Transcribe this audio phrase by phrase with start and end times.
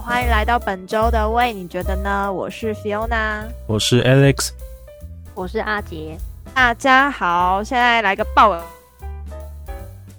[0.00, 2.32] 欢迎来到本周的喂，你觉得呢？
[2.32, 4.50] 我是 Fiona，我是 Alex，
[5.34, 6.16] 我是阿杰。
[6.54, 8.58] 大家好，现在来个报。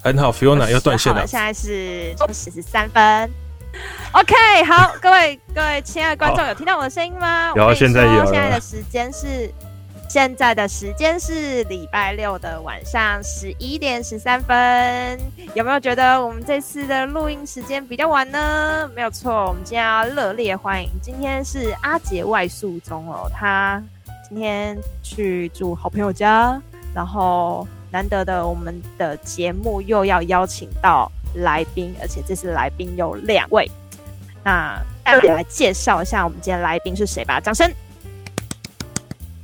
[0.03, 1.25] 很好，Fiona 要断线了。
[1.25, 3.29] 现在是十三分。
[4.11, 7.51] OK，好，各位各位亲爱的观众，有听到我的声音吗？
[7.55, 8.25] 有，现在有。
[8.25, 9.51] 现在的时间是
[10.11, 15.17] 现在的时间是礼拜六的晚上十一点十三分。
[15.53, 18.91] 有没有觉得我们这次的录音时间比较晚呢？
[18.93, 20.89] 没有错，我们今天要热烈欢迎。
[21.01, 23.81] 今天是阿杰外宿中哦，他
[24.27, 26.61] 今天去住好朋友家，
[26.93, 27.65] 然后。
[27.89, 33.69] 难得的，我们的节目又要邀请到来宾，而且这次来宾有两位。
[34.43, 37.69] 那大家来介绍一下我们今天来宾是谁吧，掌声。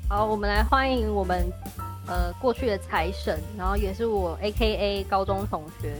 [0.10, 1.52] 好，我们来欢迎我们
[2.08, 5.94] 呃过去的财神，然后也是我 AKA 高中同学，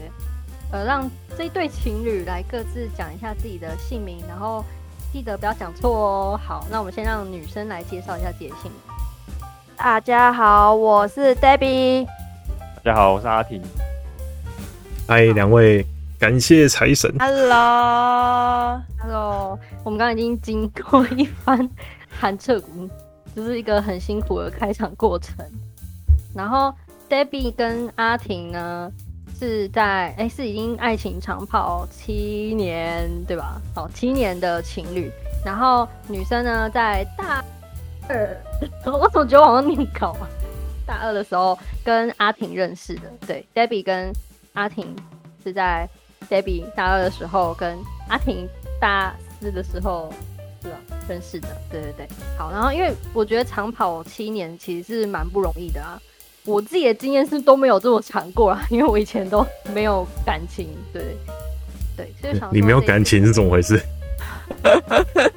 [0.72, 1.06] 呃，让
[1.36, 4.64] 这对情侣来各自讲一下自己的姓名，然后
[5.12, 6.40] 记得不要讲错哦。
[6.42, 8.80] 好，那我们先让女生来介绍一下自己的姓名。
[9.76, 12.06] 大家好，我是 Debbie。
[12.82, 13.60] 大家好，我是阿婷。
[15.06, 15.84] 嗨，两位，
[16.18, 17.14] 感谢财神。
[17.18, 18.78] Hello，Hello，
[19.84, 21.68] 我们刚刚已经经过一番
[22.18, 22.88] 寒彻骨，
[23.38, 25.46] 就是一个很辛苦的开场过程。
[26.34, 26.74] 然后
[27.08, 28.90] Debbie 跟阿婷呢
[29.38, 33.62] 是在哎、是已经爱情长跑七年对吧？
[33.76, 35.08] 哦，七年的情侣。
[35.44, 37.44] 然后女生呢在大
[38.08, 38.36] 二，
[38.86, 40.26] 我怎么觉得我好像念稿啊？
[40.84, 44.12] 大二的时候跟阿婷认识的，对，Debbie 跟
[44.54, 44.96] 阿婷
[45.44, 45.88] 是在
[46.28, 48.48] Debbie 大二的时候跟阿婷
[48.80, 50.12] 大四的时候
[50.60, 50.76] 是吧
[51.08, 55.98] 认识的，对对对，好，然后因为我觉得长跑七年其实是蛮不容易的啊，
[56.44, 61.16] 我自己的经验是都没有这么长过啊， 因为我以前都没有感情，对
[61.96, 63.80] 对，所以想你没有感情是怎么回事？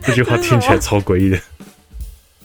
[0.02, 1.40] 这句话听起来超诡异的。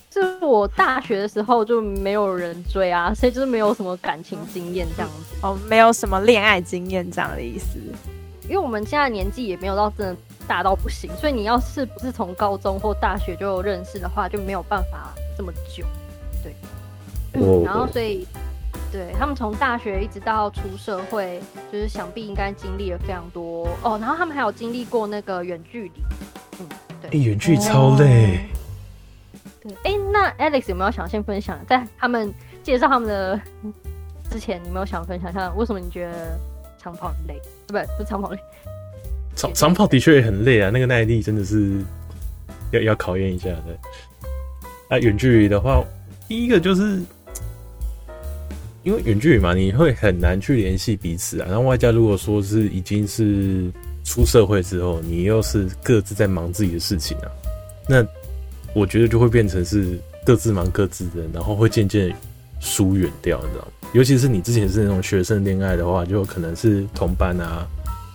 [0.09, 7.79] 就是我大学的时候就没有人追啊，所以就是没有什么感情经验这样子哦，没有什么恋爱经验这样的意思。
[8.45, 10.17] 因为我们现在年纪也没有到真的
[10.49, 15.85] 大到不行，所以你要是不是从高中或大学就认识的话，就没有办法这么久。
[16.43, 16.55] 对，
[17.35, 18.27] 嗯、然后所以
[18.93, 21.41] 对他们从大学一直到出社会，
[21.73, 23.99] 就是想必应该经历了非常多哦。
[24.01, 26.05] 然后他们还有经历过那个远距离，
[26.61, 26.69] 嗯，
[27.03, 28.47] 对，远距离超累。
[29.61, 33.41] 对哎、欸，那 Alex 有没有想先分享，在他们介绍他们的
[34.31, 36.39] 之前，你有没有想分享一下为什么你觉得
[36.79, 37.41] 长跑很累？
[37.67, 38.39] 不，不是长跑累，
[39.37, 41.81] 长长跑的确也很累啊，那个耐力真的是
[42.73, 43.79] 要要考验一下的。
[44.89, 45.85] 啊，远距离的话，
[46.27, 47.01] 第一个就是
[48.83, 51.47] 因为远距离嘛，你会很难去联系彼此啊。
[51.49, 53.71] 然后外加如果说是已经是
[54.05, 57.31] 出社会之后，你又是各自在忙自己的事情啊，
[57.89, 58.05] 那。
[58.75, 62.15] 我觉得就会变成是各自忙各自的，然后会渐渐
[62.61, 63.89] 疏远掉，你知道吗？
[63.95, 67.67] 尤其是你之前是那种学生恋爱的话，就可能是同班啊，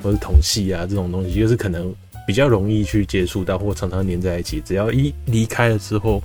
[0.02, 1.94] 或是同系啊这种东西，就是可能
[2.26, 4.62] 比较容易去接触到，或常常黏在一起。
[4.62, 6.22] 只要一离开了之后，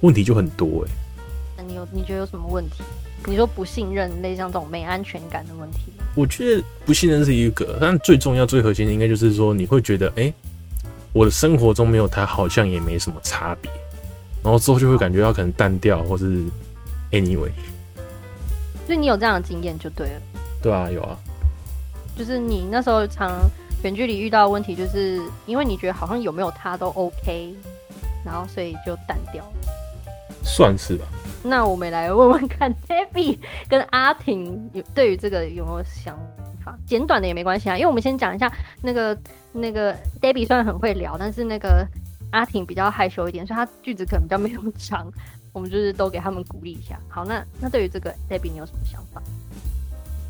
[0.00, 1.58] 问题就很多哎、欸。
[1.58, 2.82] 那你有你觉得有什么问题？
[3.26, 5.92] 你说不信任，类像这种没安全感的问题？
[6.14, 10.22] 我觉得不信任是一个，但最重要、最核心的应该就是说，你会觉得哎。
[10.24, 10.34] 欸
[11.14, 13.70] 我的生活中没有他，好像也没什么差别，
[14.42, 16.44] 然后之后就会感觉到可能淡掉，或是
[17.10, 17.50] anyway。
[18.86, 20.20] 所以你有这样的经验就对了。
[20.62, 21.18] 对啊，有啊。
[22.18, 23.30] 就是你那时候常
[23.84, 27.54] 远距离遇到的问题，就是因为你觉得好像有没有他都 OK，
[28.24, 29.42] 然后所以就淡掉。
[30.42, 31.06] 算是吧。
[31.42, 36.18] 那我们来问问看，Debbie 跟阿婷有对于这个有没有想
[36.64, 36.76] 法？
[36.86, 38.52] 简短的也没关系啊，因为我们先讲一下
[38.82, 39.16] 那个。
[39.50, 41.84] 那个 Debbie 虽然很会聊，但是那个
[42.32, 45.10] 阿婷比较害羞一点，所以她句子可能比较没有长。
[45.54, 47.00] 我们就是都给他们鼓励一下。
[47.08, 49.22] 好，那那对于这个 Debbie 你有什么想法？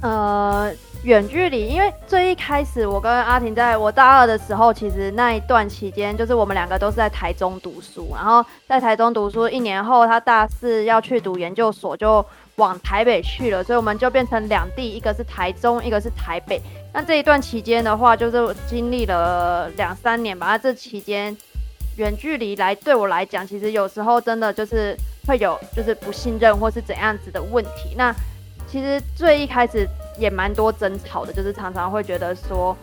[0.01, 0.73] 呃，
[1.03, 12.25] 远距离，因为最一开始我跟阿婷在我大二的时候，其实那一段期间，就是我们两个都是在台中读书，然后在台中读书一年后，他大四要去读研究所，就
[12.57, 16.63] 往台北去了，所以我们就变成两地，一个是台中，一个是台北。
[16.95, 20.47] 那这一段期间的话，就是经历了两三年吧。
[20.47, 21.37] 那这期间
[21.97, 24.97] 远距离来对我来讲，其实有时候真的就是
[25.27, 27.95] 会有就是不信任或是怎样子的问题。
[27.97, 28.15] 那
[28.71, 29.89] 其实最一开始
[30.19, 32.77] 也蛮多争吵的，就是常常会觉得说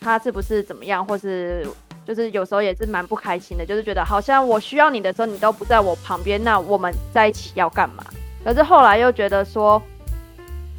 [0.00, 1.66] 他是不是怎么样，或是
[2.06, 8.02] 就是有时候也是蛮不开心的，就是觉得好像我需要你的时候你都不在我旁边，那我们在一起要干嘛？
[8.44, 9.80] 可是后来又觉得说，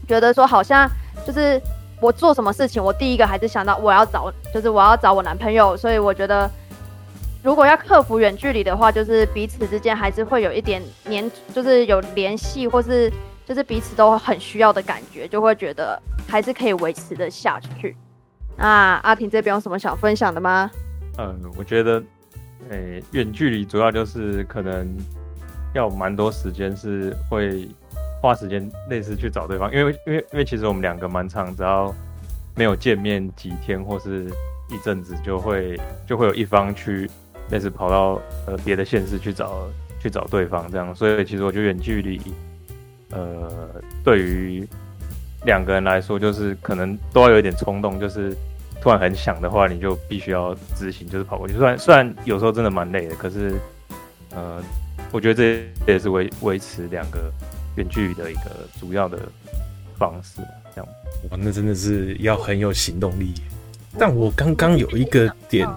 [0.07, 0.89] 觉得说好像
[1.25, 1.61] 就是。
[1.99, 5.75] 我做什么事情，我第一个还是想到我要找，就是我要找我男朋友。
[5.75, 6.47] 所以我觉得，
[7.41, 13.11] 如果要克服远距离的话，就是彼此之间还是会有一点黏，就是有联系，或是
[13.47, 15.97] 就是彼此都很需要的感觉，就会觉得
[16.27, 17.95] 还是可以维持的下去。
[18.57, 20.69] 那阿婷这边有什么想分享的吗？
[21.17, 22.03] 嗯，我觉得，
[22.69, 24.85] 诶、远距离主要就是可能
[25.73, 27.69] 要蛮多时间，是会
[28.21, 31.95] 花时间类似去找对方，因为因为因为其实我们两个蛮长，只要
[32.53, 34.25] 没有见面几天或是
[34.69, 37.09] 一阵子，就会就会有一方去
[37.49, 39.69] 类似跑到呃别的县市去找
[40.01, 42.19] 去找对方这样，所以其实我觉得远距离，
[43.11, 43.69] 呃，
[44.03, 44.67] 对于
[45.45, 48.35] 两个人来说，就是可能都要有一点冲动，就是
[48.81, 51.53] 突然很想的话，你就必须要执行，就是跑过去。
[51.55, 53.55] 虽然虽然有时候真的蛮累的，可是，
[54.35, 54.61] 呃，
[55.11, 55.33] 我觉得
[55.85, 57.31] 这也是维维持两个
[57.75, 59.17] 远距离的一个主要的
[59.97, 60.41] 方式。
[60.75, 60.87] 这样，
[61.29, 63.33] 哇，那真的是要很有行动力。
[63.97, 65.67] 但我刚刚有一个点，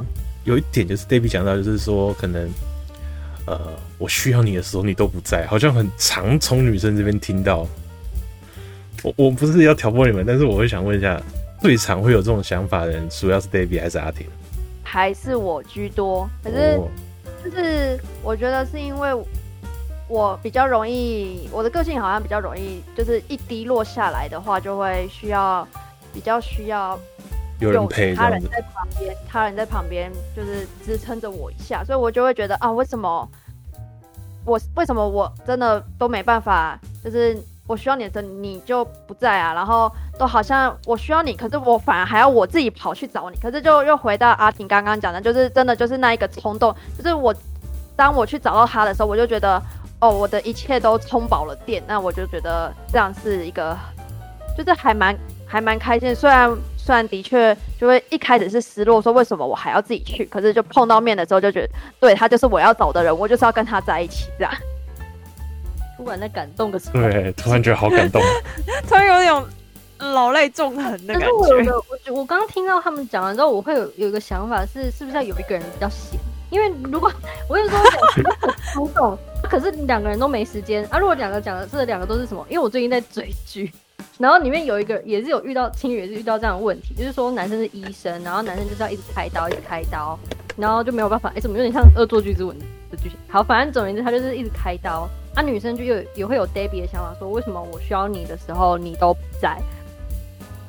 [0.44, 2.50] 有一点就是 Debbie 讲到，就是说可能，
[3.46, 3.58] 呃，
[3.98, 7.66] 我需要你的时候你都不在，好像很常从女生这边听到。
[9.02, 11.20] 我我不是要挑拨你们，但是我会想问一下，
[11.60, 14.26] 最常会有这种想法的人，主要是 Debbie 还是阿婷？
[14.82, 16.28] 还是我居多？
[16.44, 16.78] 可是
[17.42, 19.10] 就是我觉得是因为
[20.06, 25.66] 我比较容易，我的个性好像比较容易，就是一低落下来的话，就会需要
[26.12, 26.98] 比较需要
[27.60, 33.28] 有人陪，他人在旁边，他人在旁边就是支撑着我一下，所以我就会觉得啊，为什么
[34.44, 37.36] 我为什么我真的都没办法，就是。
[37.66, 47.32] 我需要你的时候，你就不在啊，然后都好像我需要你，可是我反而还要我自己跑去找你，可是就又回到阿婷刚刚讲的，就是真的就是那一个冲动，就是我
[47.94, 49.62] 当我去找到他的时候，我就觉得
[50.00, 53.78] 哦，我的一切都充饱了电，那我就觉得这样是一个，
[54.58, 55.16] 就是还蛮
[55.46, 56.50] 还蛮开心，虽然
[56.84, 61.68] 虽然的确就会一开始是失落，说为什么我还要自己去，可是就碰到面的时候就觉得，
[62.00, 64.52] 对，他就是我要找的人，我就是要跟他在一起这样。
[65.96, 68.22] 突然在感动的时候，对，突然觉得好感动，
[68.88, 69.46] 突然有种
[69.98, 71.32] 老泪纵横的感觉。
[71.32, 71.76] 我有个，
[72.08, 76.18] 我我刚刚听到他们讲完之后，我会有有一个想法是，是不是要有一个人比较闲？
[76.50, 77.12] 因为如果
[77.48, 78.24] 我有时候很
[78.72, 80.98] 冲动，可是两个人都没时间啊。
[80.98, 82.44] 如果两个讲的是两个都是什么？
[82.48, 83.70] 因为我最近在追剧，
[84.18, 90.18] 然后里面有一个也是有遇到青宇，也是遇到这样的问题，就是说男生是医生，然后男生就是要一直开刀，一直开刀，
[90.56, 91.32] 然后就没有办法。
[91.34, 92.58] 哎、怎么有点像恶作剧之吻
[92.90, 93.18] 的剧情？
[93.28, 95.08] 好，反正总而言之，他就是一直开刀。
[95.34, 99.56] 啊，女生就有也会有 Debbie 的想法，说为什么我需要你的时候你都不在？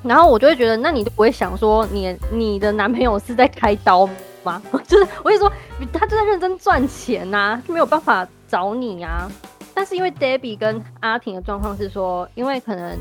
[0.03, 4.07] 然后我就会觉得，那你就不会想说你你的男朋友是在开刀
[4.43, 4.61] 吗？
[4.87, 5.51] 就是我跟你说，
[5.91, 9.27] 他就在认真赚钱呐、啊，就没有办法找你啊。
[9.73, 12.97] 但是因为 Debbie 跟阿婷的状况是说，因为可能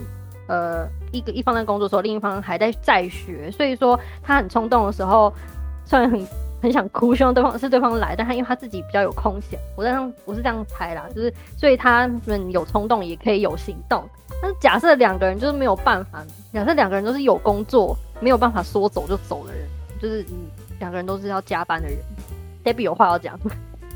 [0.51, 5.33] 呃一个一方在工作的时候，另一方还在在学，所以说他很冲动的时候，
[5.87, 6.27] 虽然很。
[6.63, 14.07] 很想哭，希望对方是对方来，但他因为他自己比较有空闲，我这样我是这样猜啦，就是所以他们有冲动也可以有行动。
[14.43, 19.67] 但是假设两个人就是没有办法，假设两个人都是有工作没有办法说走就走的人，
[20.03, 20.23] 就是
[20.81, 21.97] 两个人都是要加班的人
[22.63, 23.41] ，Debbie 有话要讲。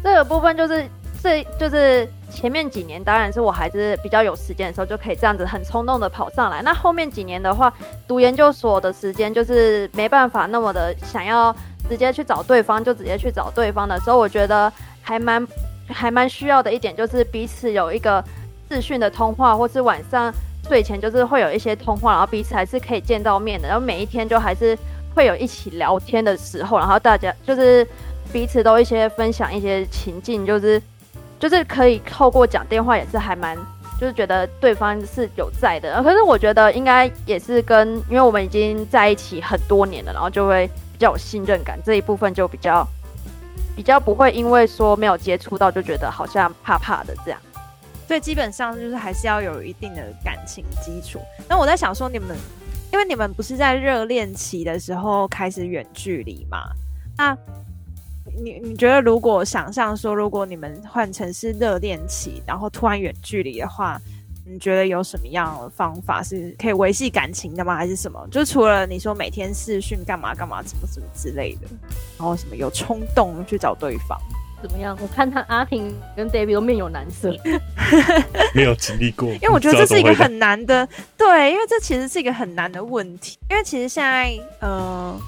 [0.03, 0.89] 这个部分就是
[1.25, 7.73] 这就是前面几年当然是我还是比较有时间的时候就可以这样子很冲动的跑上来，那后面几年的话
[8.07, 11.55] 读研究所的时间就是没办法那么的想要。
[11.87, 15.47] 直接去找对方，就直接去找对方的时候，我觉得还蛮
[15.87, 18.25] 还蛮需要的一点，就是彼此有一个
[18.71, 20.33] 视讯的通话，或是晚上
[20.67, 24.75] 睡前就是会有一些通话，然后彼此还是可以见到面的，然后每一天就还是
[25.15, 27.87] 会有一起聊天的时候，然后大家就是
[28.33, 30.81] 彼此都一些分享一些情境，就是
[31.39, 33.57] 就是可以透过讲电话也是还蛮
[34.01, 40.71] 就是觉得对方是有在的，可是我觉得应该也是跟因为我们已经在一起很多年了，然后就会。
[40.95, 42.87] 比较有信任感，这一部分就比较
[43.75, 47.41] 比较不会因为说没有接触到就觉得好像怕怕的这样，
[48.07, 51.19] 所以基本上就是还是要有一定的感情基础。
[51.49, 52.37] 那我在想说，你们
[52.93, 56.59] 因为你们不是在热恋期的时候开始远距离嘛？
[57.19, 57.37] 那
[58.43, 64.01] 你你觉得如果想象说，如果你们换成是热恋期，然后突然远距离的话？
[64.47, 67.75] 你觉得有什么样的方法是可以维系感情的吗？
[67.75, 68.29] 还是什么？
[68.31, 71.69] 就除了你说每天视讯干嘛干嘛，什么什么之类的，
[72.19, 74.21] 然后什么有冲动去找对方，
[74.61, 74.95] 怎么样？
[75.01, 77.35] 我看他阿婷跟 David 都面有难色，
[78.55, 79.31] 没有经历过。
[79.31, 80.87] 因为我觉得这是一个很难的，
[81.17, 83.39] 对，因为这其实是一个很难的问题。
[83.49, 85.19] 因为其实现在，呃，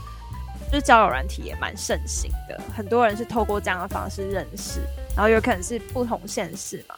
[0.71, 4.81] 就是交友软体也蛮盛行的，很多人是透过这样的方式认识，
[5.15, 6.95] 然后有可能是不同县市嘛。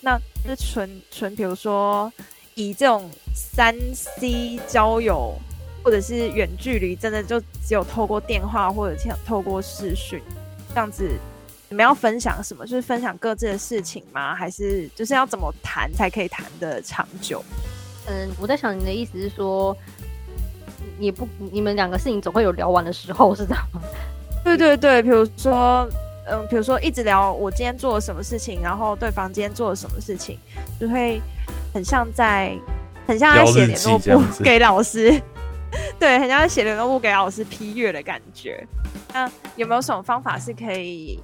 [0.00, 2.12] 那就纯纯，比如说
[2.54, 5.34] 以这种三 C 交友
[5.82, 10.22] 或者是远距离，真的就只有透过电话或者透过视讯
[10.70, 11.10] 这样子。
[11.68, 12.66] 你们要分享什么？
[12.66, 14.34] 就是分享各自的事情吗？
[14.34, 17.44] 还是就是要怎么谈才可以谈得长久？
[18.06, 19.76] 嗯，我在想你的意思是说，
[21.00, 23.80] 你不，你们两个事情总会有聊完的时候，是这样吗？
[24.44, 25.88] 对对对，比如说，
[26.26, 30.38] 嗯，比如说一直聊我今天做了什么事情，然后对方今天做了什么事情，
[30.78, 31.20] 就会
[31.72, 32.54] 很像在，
[33.06, 35.20] 很像在写联络簿给老师，
[35.98, 38.66] 对，很像在写联络簿给老师批阅的感觉。
[39.12, 41.18] 那有没有什么方法是可以？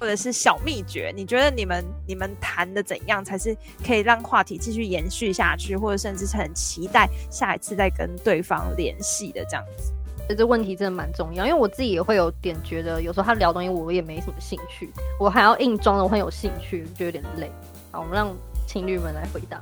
[0.00, 3.54] 或者是小秘诀，你觉得你们你们谈的怎样才是
[3.86, 9.92] 可以让话题继续延续下去，或者甚至是很期待下一次再跟对方联系的这样子？
[10.34, 14.88] 这问题真的蛮重要，因为我自己也会有点觉得，有时候他聊东西我也没什么兴趣，
[15.18, 17.52] 我还要硬装的我很有兴趣，就有点累。
[17.90, 18.34] 好，我们让
[18.66, 19.60] 情侣们来回答。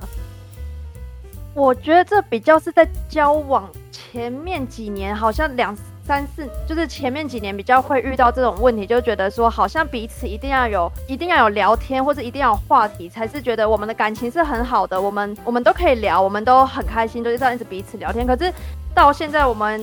[1.55, 5.75] 我觉得这比较是在交往前面几年，好像两。
[6.09, 14.99] 三四就是前面几年比较会遇到这种问题，就觉得说好像彼此一定要有，一定要有聊天，或者一定要有话题，才是觉得我们的感情是很好的。
[14.99, 18.25] 我们我们都可以聊，我们都很开心，就是这样一直彼此聊天。
[18.25, 18.51] 可是
[18.95, 19.79] 到现在我们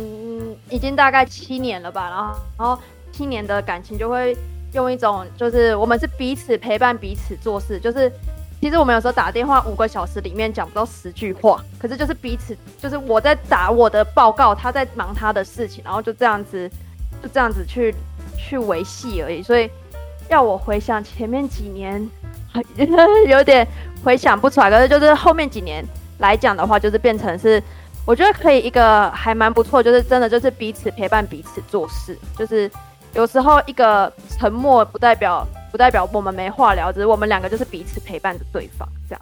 [0.68, 4.37] 已经大概七年了吧，然后然后七年的感情就会
[4.73, 8.11] 用一种就是我们是彼此陪伴彼此做事，就是。
[8.58, 16.68] 其实我们有时候打电话五个小时里面讲不到十句话，可是就是彼此，就是我在打我的报告，他在忙他的事情，然后就这样子，
[17.22, 17.94] 就这样子去
[18.36, 19.42] 去维系而已。
[19.42, 19.70] 所以
[20.28, 22.10] 要我回想前面几年，
[23.28, 23.64] 有点
[24.02, 24.70] 回想不出来。
[24.70, 25.84] 可是就是后面几年
[26.18, 27.62] 来讲的话，就是变成是，
[28.06, 32.68] 我觉得可以一个还蛮不错，就是真的就是彼此陪伴彼此做事，就是
[33.12, 35.46] 有时候一个沉默不代表。
[35.76, 39.21] 不代表我们没话聊，只是我们两个就是彼此陪伴着对方，这样。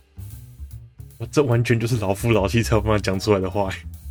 [1.18, 3.68] 我这完全就是老夫老妻才有办法讲出来的话。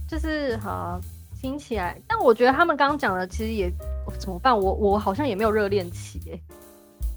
[0.09, 1.00] 就是好
[1.39, 3.71] 听起来，但我觉得他们刚刚讲的其实也
[4.19, 4.53] 怎么办？
[4.59, 6.38] 我我好像也没有热恋期哎。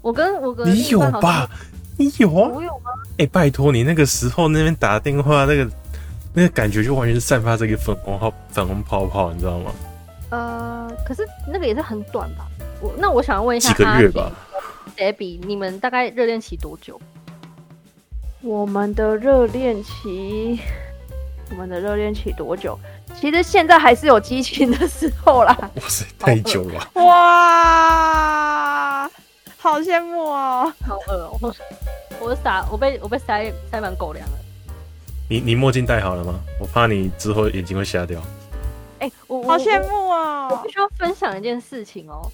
[0.01, 1.49] 我跟我跟你有吧？
[1.97, 2.49] 你有啊？
[2.49, 2.91] 我有吗？
[3.17, 5.69] 哎、欸，拜托你那个时候那边打电话，那个
[6.33, 9.71] 那个感觉就完全是散发这个粉红泡粉红泡泡，你知道吗？
[10.29, 12.47] 呃，可是那个也是很短吧？
[12.79, 14.31] 我那我想要问一下，几个月吧。
[14.97, 16.99] Debbie，你们大概热恋期多久？
[18.41, 20.59] 我们的热恋期，
[21.51, 22.77] 我们的热恋期多久？
[23.15, 25.55] 其实现在还是有激情的时候啦。
[25.75, 26.89] 哇塞，太久了！
[27.03, 29.07] 哇，
[29.57, 31.53] 好羡慕哦，好饿哦！
[32.19, 34.35] 我傻，我被我被塞塞满狗粮了。
[35.29, 36.39] 你你墨镜戴好了吗？
[36.59, 38.19] 我怕你之后眼睛会瞎掉。
[38.99, 40.47] 哎、欸，我好羡慕哦！
[40.51, 42.31] 我必须要分享一件事情哦。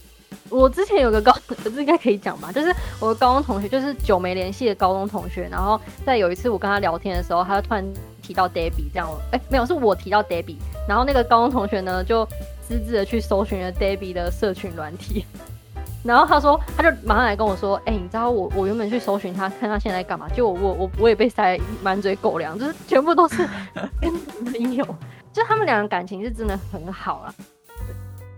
[0.54, 2.52] 我之前有个高， 这应该可以讲吧？
[2.52, 5.48] 就是我的高中同学，就是久没联系的高中同学。
[5.50, 7.84] 然后在有一次我跟他聊天的时候，他就突然
[8.22, 9.10] 提到 Debbie 这样。
[9.32, 10.58] 哎、欸，没有，是我提到 Debbie。
[10.88, 12.24] 然后那个高中同学呢，就
[12.62, 15.26] 私自的去搜寻了 Debbie 的社群软体。
[16.04, 20.28] 然后他说，他就马上来跟我说：“哎、欸，你知道我我原本去搜寻他，看他现在干嘛？
[20.36, 23.38] 就我我我我也被塞满嘴狗粮，就是全部都是
[24.02, 24.86] 跟男朋友，
[25.32, 27.34] 就他们两个感情是真的很好啊。”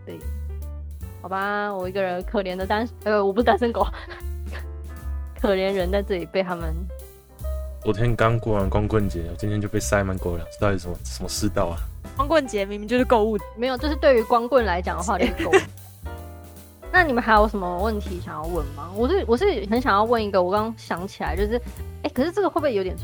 [0.06, 0.18] 对。
[0.18, 0.20] 对
[1.26, 3.84] 好吧，我一个人可怜的单，呃，我不是单身狗，
[5.42, 6.72] 可怜人在这里被他们。
[7.84, 11.82] 昨天刚过完光棍节，我今天就被塞满狗粮，这到底什么什么世道啊？
[12.16, 15.54] 光棍节明明就是购物，没有，就是对于光棍来讲的话 就是购物。
[16.92, 18.92] 那你们还有什么问题想要问吗？
[18.96, 21.58] 我是我是很想要问一个，我刚刚想起来，就是，
[22.04, 22.96] 哎、欸，可是这个会不会有点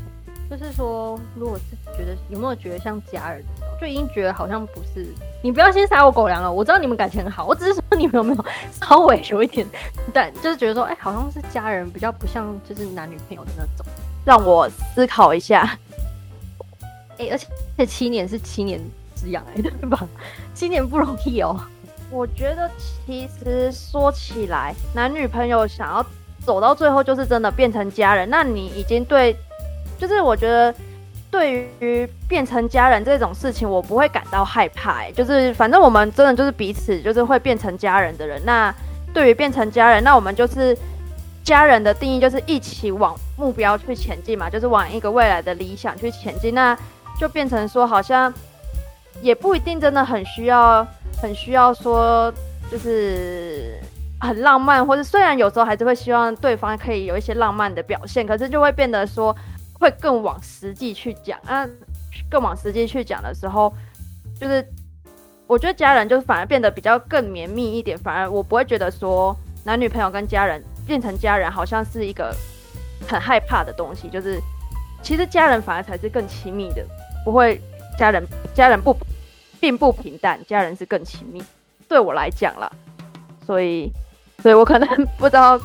[0.48, 3.44] 就是说，如果是觉得有没有觉得像家人，
[3.82, 5.04] 就已经觉得好像不是。
[5.42, 9.66] 你不要先撒我狗粮了，我知道你们感情很好，我只是说你们有没有稍微有一点，
[10.12, 13.84] 但就是觉得说，哎、欸，好像是家人，比较不像就是男女朋友的那种。
[14.24, 15.76] 让我思考一下。
[17.18, 18.80] 哎、欸，而且这七年是七年
[19.16, 20.06] 之痒哎，对吧？
[20.54, 21.60] 七年不容易哦。
[22.08, 22.70] 我觉得
[23.04, 26.06] 其实说起来，男女朋友想要
[26.46, 29.36] 走到最后，就是真的变成家人，那你已经对。
[29.98, 30.74] 就是我觉得，
[31.32, 35.10] 对于变成家人这种事情，我不会感到害怕、欸。
[35.12, 38.38] 就是反正我们真的就是彼此，就是会变成家人的人。
[38.44, 38.72] 那
[39.14, 40.76] 对于变成家人，那我们就是
[41.42, 46.54] 家人的定义，就是一起往目标去前进嘛，就是往一个未来的理想去前进。
[46.54, 46.76] 那
[47.18, 48.30] 就变成说，好像
[49.22, 50.86] 也不一定真的很需要，
[51.22, 52.30] 很需要说，
[52.70, 53.80] 就是
[54.20, 59.34] 很浪漫，或者虽然有时候还是会希望对方可以有一些浪漫的表现，可是就会变得说。
[59.82, 61.68] 会更往实际去讲啊，
[62.30, 63.74] 更往实际去讲的时候，
[64.40, 64.64] 就是
[65.48, 72.32] 我觉得家人就是反而变得比较更绵密一点，反而我不会觉得说男女朋友跟家人变成家人好像是一个
[73.08, 74.40] 很害怕的东西，就是
[75.02, 76.86] 其实家人反而才是更亲密的，
[77.24, 77.60] 不会
[77.98, 78.24] 家人
[78.54, 78.96] 家人不
[79.58, 81.42] 并不平淡，家人是更亲密。
[81.88, 82.70] 对我来讲啦，
[83.44, 83.92] 所以，
[84.38, 85.60] 所以我可能 不知道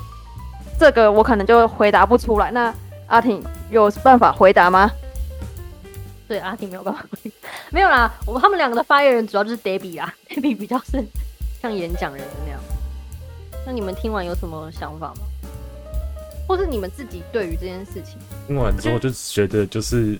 [0.76, 2.50] 这个，我可能就回答不出来。
[2.50, 2.74] 那
[3.06, 4.90] 阿婷有办法回答吗？
[6.26, 8.12] 对，阿婷没有办法回答， 没有啦。
[8.26, 11.02] 我们他们两个的发言人主要就是 Debbie 啊，Debbie 比较是
[11.62, 12.60] 像演讲人那样。
[13.66, 15.22] 那你们听完有什么想法吗？
[16.46, 20.18] 或是你们自己对于这件事情听完之后就觉得，就是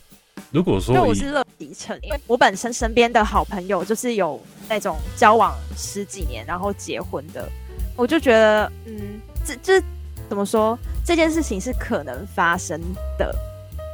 [0.51, 4.39] 如果说，因为我是乐迪城，因为我本身身边的好朋友就是有
[4.69, 7.49] 那种交往十几年然后结婚的，
[7.97, 9.83] 我就觉得，嗯，这这
[10.29, 10.79] 怎么说？
[11.09, 12.79] 这件事情是可能发生
[13.17, 13.35] 的。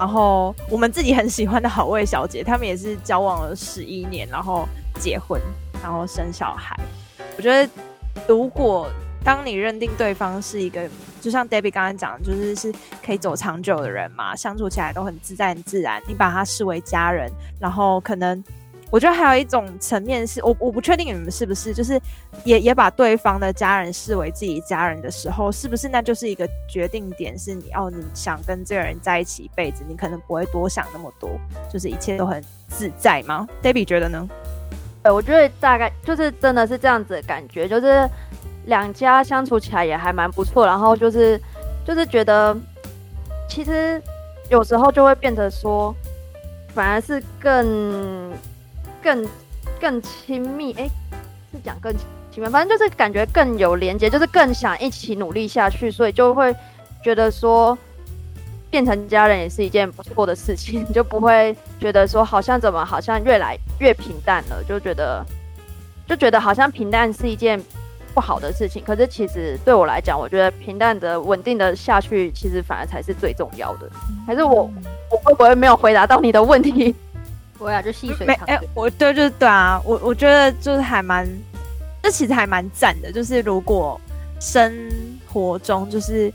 [0.00, 4.68] 然后我们自己很喜欢的好味小姐，他们也是交往了十一年，然后
[4.98, 5.40] 结婚，
[5.80, 6.76] 然后生小孩。
[7.36, 7.70] 我觉得
[8.26, 8.90] 如果。
[9.24, 10.86] 当你认定对方是一个，
[11.18, 12.70] 就像 Debbie 刚刚讲的，就是是
[13.02, 16.02] 可以走长久的人嘛，相处起来都很自在、很自然。
[16.06, 18.44] 你把他视为家人，然后可能
[18.94, 22.00] 我觉得还有一种层面是，我我不确定你们是不是，就是
[22.44, 27.36] 也也把对方的家人视为自己家人的时候，是不是那就是一个决定点？
[27.36, 31.28] 是你哦，你想跟这个人在一起一辈子，你可能不会多想那么多，
[31.68, 34.28] 就是一切都很自在吗？Debbie 觉得呢？
[35.02, 38.08] 呃，我觉得大概就是真的是这样子的感觉，就是。
[38.66, 41.38] 两家相处起来也还蛮不错，然后就是
[41.86, 42.56] 就是觉得，
[43.46, 44.02] 其实
[44.48, 45.94] 有时候就会变得说，
[46.74, 48.32] 反而是更
[49.04, 49.28] 更
[49.80, 50.88] 更亲密，哎，
[51.52, 51.92] 是讲更
[52.32, 56.56] 亲密，反正就是感觉更有连接，就是更想一起努力下去，所以就会
[57.02, 57.76] 觉得说，
[58.70, 65.22] 变成家人也是一件不错的事情， 就不会觉得说好像怎么好像越来越平淡了，就觉得
[66.08, 67.62] 就觉得好像平淡是一件。
[68.14, 73.90] 不好的事情，可是其实对我来讲，我觉得平淡的、稳定的下去，其实反而才是最重要的。
[74.24, 74.70] 还是我，
[75.10, 76.94] 我会不会没有回答到你的问题？
[77.64, 78.44] 我呀，就细水长流。
[78.46, 81.26] 哎、欸，我对，就是对啊，我我觉得就是还蛮，
[82.02, 83.10] 这其实还蛮赞的。
[83.10, 84.00] 就是如果
[84.38, 84.72] 生
[85.26, 86.32] 活中，就是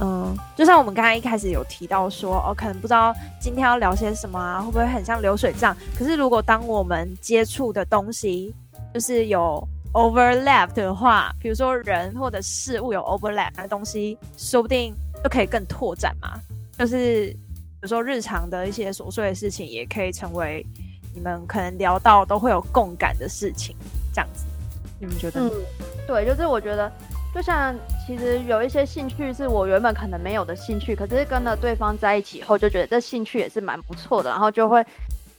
[0.00, 5.76] 嗯，就像我们刚刚一开始有提到说，哦，可能不知道今天要聊些什么啊，会不会很像流水账？
[5.96, 8.54] 可是如果当我们接触的东西，
[8.92, 9.66] 就是有。
[9.94, 16.32] overlap 的话，比如说人或者事物有 overlap 的东西，说不定就可以更拓展嘛。
[16.76, 17.32] 就是
[17.84, 20.64] 比如说日常的一些琐碎的事情，也可以成为
[21.14, 23.76] 你们可能聊到都会有共感的事情，
[24.10, 24.46] 这样子。
[24.98, 25.38] 你们觉得？
[25.38, 25.52] 嗯，
[26.06, 26.90] 对，就是我觉得，
[27.34, 27.74] 就像
[28.06, 34.82] 其实有一些兴趣是我原本可能没有的兴趣，可是跟了对方在一起后，就觉得这兴趣也是蛮不错的，然后就会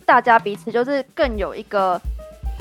[0.05, 1.99] 大家彼此就是更有一个，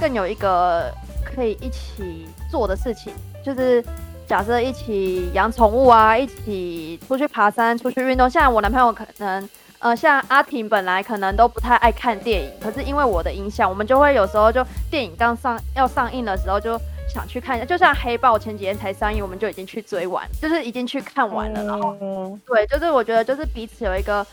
[0.01, 0.91] 更有一个。
[1.27, 3.13] 可以一起做的事情，
[3.45, 3.85] 就是
[4.25, 8.31] 假设一起养宠物啊，一起出去爬山、出去运动。
[8.31, 9.49] 像我男朋友可能，
[9.85, 17.67] 呃，像阿婷本来可能都不太爱看电影，可是因为我的影响，我们就会有时候就电影刚上要上映的时候就想去看一下。
[17.67, 21.63] 就像黑豹前几天才上映，我们就已经去追完，就是已经去看完了。
[21.65, 24.27] 然后，对，就是我觉得就是彼此有一个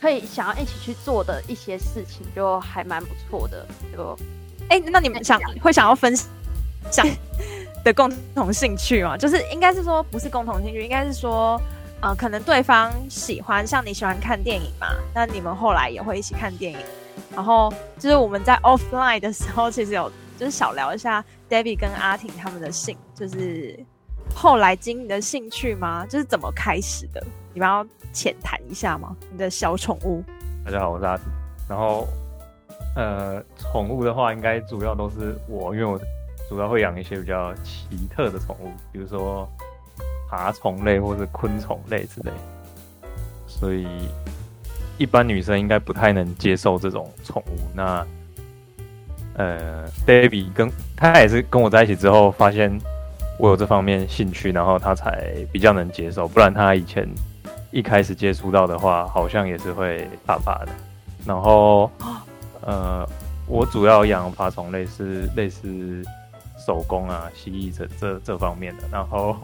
[0.00, 3.64] 可以想要一起去做的一些事情，就还蛮不错的，
[3.96, 4.18] 就。
[4.68, 6.12] 哎、欸，那你们想会想要分
[6.90, 7.06] 享
[7.84, 9.16] 的共同兴趣吗？
[9.16, 11.60] 就是应该是说不是共同兴趣，应该是说，
[12.02, 16.78] 呃，可能对方喜欢像你喜欢看电影嘛，那你们后来也会一起看电影。
[17.32, 23.78] 然后就是我们在 offline 的时候，其实有就是小聊一下 Debbie 跟阿婷他们的兴，就是
[24.34, 26.04] 后来经营的兴趣吗？
[26.06, 27.24] 就是怎么开始的？
[27.54, 29.16] 你们要浅谈一下吗？
[29.30, 30.24] 你的小宠物。
[30.64, 31.26] 大家好，我是阿婷，
[31.68, 32.06] 然后。
[32.94, 35.98] 呃，宠物的话，应该主要都是我，因为我
[36.46, 39.48] 主要会养一些比较奇特的宠物，比如说
[40.32, 42.30] 爬虫类或是昆虫类之类。
[43.46, 43.86] 所以
[44.96, 47.58] 一般女生应该不太能接受这种宠物。
[47.74, 48.06] 那
[49.34, 52.76] 呃，Debbie 跟他也是跟我在一起之后，发现
[53.38, 56.26] 我有这方面兴趣，然后他才比较能接受。
[56.26, 57.06] 不然他以前
[57.70, 60.68] 一开始接触到的话，好像也是会怕怕的。
[61.26, 61.90] 然后。
[62.64, 63.04] 呃，
[63.48, 66.00] 我主要养爬虫类是类似
[66.64, 68.84] 手工啊、蜥蜴这这这方面的。
[68.88, 69.36] 然后，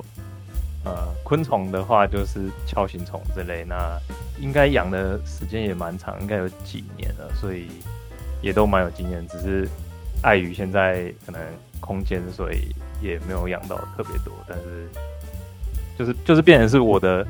[0.84, 3.64] 呃，昆虫的话就是锹形虫这类。
[3.64, 3.98] 那
[4.40, 7.68] 应该养的时间也蛮长，应该有几年了，所以
[8.40, 9.26] 也都蛮有经验。
[9.28, 9.68] 只是
[10.22, 11.40] 碍于现在可能
[11.80, 14.32] 空间，所以也没有养到特别多。
[14.46, 14.88] 但是，
[15.98, 17.26] 就是就是变成是我的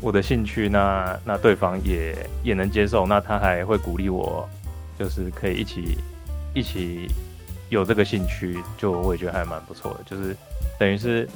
[0.00, 4.48] 我的兴趣，那那对方也也能接受，那他还会鼓励我。
[4.98, 5.98] 就是可以一起
[6.54, 7.06] 一起
[7.68, 10.00] 有这个兴趣，就我也觉得还蛮不错的。
[10.06, 10.34] 就是
[10.78, 11.28] 等于是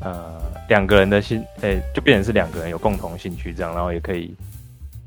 [0.00, 4.34] 呃两个人的兴，诶、欸，就变成是两个人有共同兴趣这样，然后也可以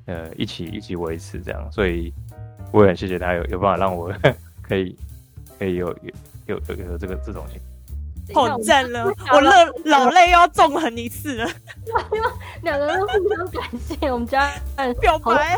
[0.05, 1.71] 呃一起一起维持这样。
[1.71, 2.13] 所以
[2.71, 4.11] 我也很谢谢他有有办法让我
[4.61, 4.95] 可以
[5.57, 6.11] 可以有有
[6.47, 7.59] 有有有这个这种情。
[8.31, 9.51] 好赞了， 我乐
[9.85, 11.49] 老泪要纵横一次了。
[12.61, 14.51] 两个人互相感谢，我们家
[15.01, 15.57] 表白，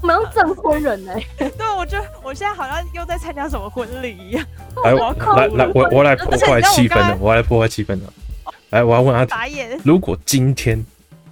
[0.00, 1.12] 我们要证婚人呢。
[1.36, 4.46] 对，我觉得我现在好像又在参加什么婚礼一样。
[4.84, 8.12] 来，来来，我我来破坏气氛了，我来破坏气氛了。
[8.70, 9.36] 来，我要问阿婷，
[9.82, 10.84] 如果今天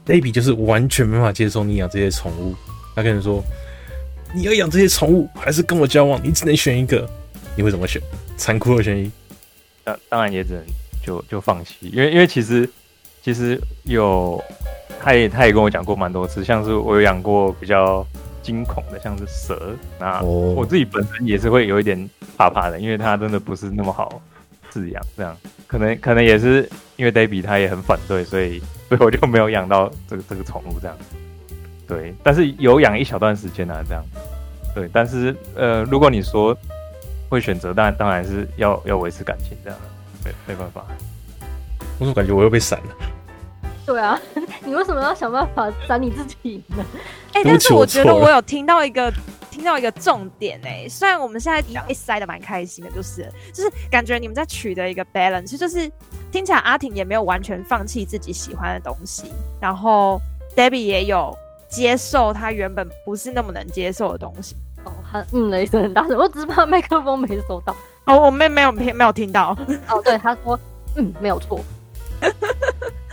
[0.07, 2.55] Debbie 就是完全没法接受你养这些宠物，
[2.95, 3.43] 他跟你说
[4.35, 6.19] 你要养这些宠物，还是跟我交往？
[6.25, 7.07] 你只能选一个，
[7.55, 8.01] 你会怎么选？
[8.39, 9.11] 残酷二选一。
[9.85, 10.63] 当当然也只能
[11.05, 12.69] 就就放弃，因为因为其实
[13.23, 14.43] 其实有，
[15.03, 18.05] 他也他也跟我讲过蛮多次，像是我有养过比较
[18.43, 24.23] 惊恐的，像是蛇，那我自己本身也是会有一点怕怕的，因为它真的不是那么好
[24.77, 25.37] 饲养，这样
[25.67, 30.97] 可能可能也是因为 Debbie 他也很反对，所以 所以我就没有养到这个这个宠物这样，
[31.89, 34.05] 对，但是有养一小段时间啊，这样，
[34.75, 36.57] 对，但是呃，如果你说。
[37.29, 39.77] 会选择，但当然是要要维持感情这样，
[40.25, 40.87] 没没办法。
[41.99, 42.95] 我怎么感觉我又被闪了？
[43.87, 44.21] 对啊，
[44.67, 46.85] 你为什么要想办法闪你自己呢？
[47.33, 49.13] 哎、欸，但是我觉得我有听到一个
[49.51, 55.91] 听到一个重点哎、欸，虽然我们现在一塞的蛮开心的，就是就是感觉你们在取得一个 balance，就是
[56.33, 60.21] 听起来阿婷也没有完全放弃自己喜欢的东西，然后
[60.57, 61.37] Debbie 也有
[61.69, 64.57] 接受他原本不是那么能接受的东西。
[64.85, 67.75] 哦，他嗯了一声很大声，我只是怕麦克风没收到。
[68.07, 69.57] 哦，我没没有没有听到。
[69.89, 70.59] 哦，对，他说
[70.97, 71.61] 嗯没有错。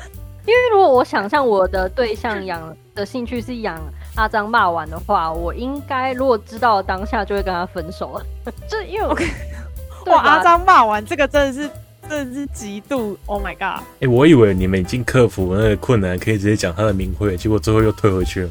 [0.45, 3.81] 因为如果我想象我的对象养的兴趣是养
[4.15, 8.25] 阿张骂完的话，我应该如果知道当下就会跟他分手了。
[8.67, 9.17] 就因为我
[10.11, 11.69] 哇，阿张骂完这个真的是
[12.09, 13.81] 真的是极度，Oh my god！
[13.81, 18.49] 哎、欸，我以为你们已经克服那个困难，可以直接讲他的名讳，结果最后又退回去了。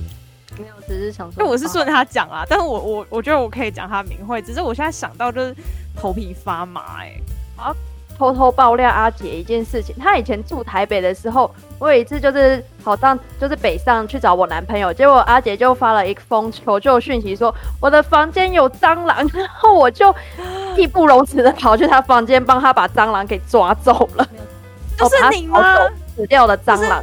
[0.58, 5.54] 没有，只是想说，因为我是顺他讲啊，但是我我我觉得我可以讲他名讳，只是我现在想到就是
[5.94, 7.22] 头皮发麻哎、欸。
[7.62, 7.76] 啊，
[8.22, 20.14] 偷偷爆料阿姐一件事情，她以前住台北的时候，我有一次就是好像就是北上去找我男朋友，结果阿杰就发了一封求救讯息，说我的房间有蟑螂，然后我就
[20.76, 24.24] 义不容辞的跑去他房间，帮他把蟑螂给抓走了。
[24.96, 25.60] 就是你吗？
[26.14, 27.02] 死掉的蟑螂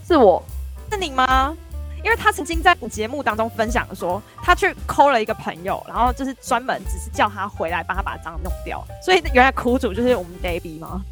[0.00, 0.42] 是，是我，
[0.90, 1.54] 是你吗？
[2.04, 11.02] 因为他曾经在节目当中分享说，他去 call 了一个朋友，然后就是专门只是叫他回来帮他把章弄掉，所以原来苦主就是我们 Debbie 吗？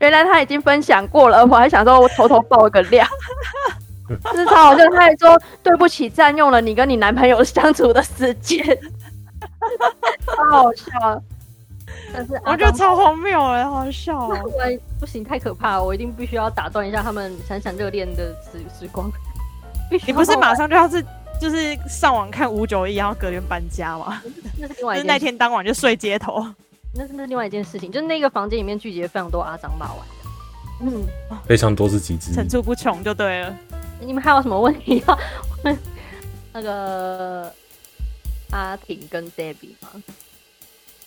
[0.00, 3.06] 原来他已经分享过了，我还想说我偷偷爆个料，
[4.08, 8.64] 就是超好笑，他还说对不起，占用了你跟你男朋友相处的时间，
[10.26, 11.22] 超好笑。
[12.12, 14.38] 但是我觉得超荒谬哎，好笑哦！
[14.98, 19.10] 不行，太可怕了，我一定必须要打断一下他们闪闪热恋的时时光。
[19.90, 21.04] 你不是马上就要是
[21.40, 24.22] 就是上网看五九一，然后隔天搬家吗？
[24.58, 26.46] 那是另外一件事，就是那天当晚就睡街头。
[26.94, 29.98] 那是那另外一件事情，就是那个房间里面聚集了非常多阿张骂完
[30.80, 31.04] 嗯，
[31.46, 33.54] 非常多是几只，层出不穷就对了。
[34.00, 35.18] 你们还有什么问题要
[35.62, 35.78] 问
[36.52, 37.52] 那个
[38.50, 39.88] 阿婷跟 Debbie 吗？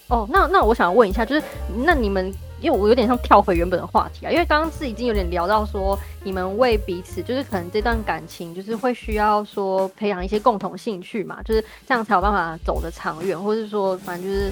[0.08, 1.44] 哦，那那我想问一下，就是
[1.86, 14.52] 那你们，因为我有点像跳回原本的话题啊，因为刚刚是已经有点聊到说，你们为彼此，就是可能这段感情，就是会需要说培养一些共同兴趣嘛，就是这样才有办法走得长远，或是说反正就是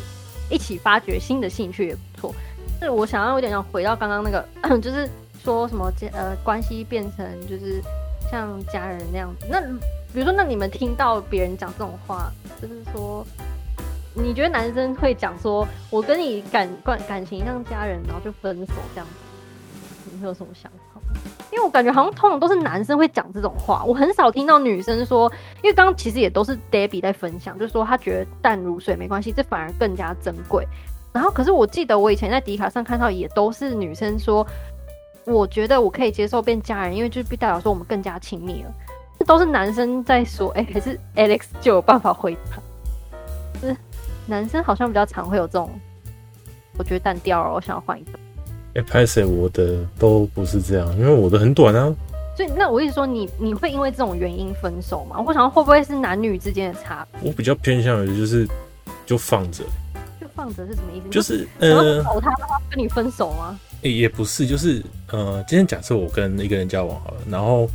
[0.50, 2.36] 一起发掘新的兴趣也不错。
[2.80, 4.46] 是我想要有点想回到刚刚那个，
[4.80, 5.10] 就是
[5.43, 7.82] 说什么呃关系变成就是
[8.32, 9.48] 像家人那样子。
[9.50, 9.62] 那
[10.13, 13.26] 比如说，那你们听到别人讲这种话，就是说。
[14.17, 20.99] 你觉得男生会讲说“我跟你感感感情像家人”，然后就分手这样子，你会有什么想法？
[21.51, 25.32] 因为我感觉好像通常都是男生会讲这种话，我很少听到女生说。
[25.63, 30.67] 因为刚刚其实也都是 Debbie 在分享，就是说她觉得淡如水没关系，这反而更加珍贵。
[31.13, 34.45] 然后可是我记得我以前在迪卡上看到也都是女生说，
[35.25, 38.71] 我觉得我可以接受变家人，因为就是代表说我们更加亲密了。
[39.19, 42.62] 这都是男生在说，哎、还是 Alex 就有办法回答？
[44.27, 44.41] 就是。
[44.41, 45.69] 男生好像比较常会有这种，
[46.77, 48.11] 我觉得淡掉了，我想要换一个。
[48.75, 51.91] 哎、欸，拍谢我的都不是这样，因为我的很短啊。
[52.35, 55.19] 所以，那我意思说你，你你会因为这种原因分手吗？
[55.25, 57.29] 我想会不会是男女之间的差别？
[57.29, 58.47] 我比较偏向于就是
[59.05, 59.63] 就放着，
[60.21, 61.09] 就放着是什么意思？
[61.09, 62.31] 就是呃，找他
[62.69, 63.59] 跟你分手吗？
[63.81, 67.67] 欸、也不是，就是呃，今天假设我跟一个人交往好了，然后。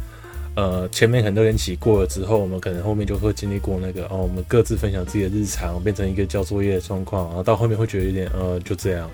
[0.54, 9.08] 呃，前面很多人一起过了之后，我们可能后面就会经历过那个哦，我们各自分享自己的日常，变成一个交作业的状况，然后到后面会觉得有点呃，就这样，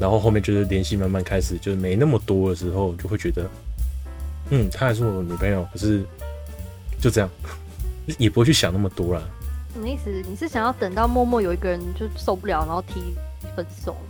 [0.00, 3.46] 然后后面就是联系慢慢开始就是没那么多的时候，就会觉得，
[4.48, 6.02] 嗯，她还是我的女朋友，可是
[6.98, 7.28] 就这样，
[8.16, 9.22] 也不会去想那么多啦。
[9.74, 10.10] 什么意思？
[10.26, 13.14] 你是想要等到默默有一个人就受不了，然后提
[13.54, 14.09] 分手吗？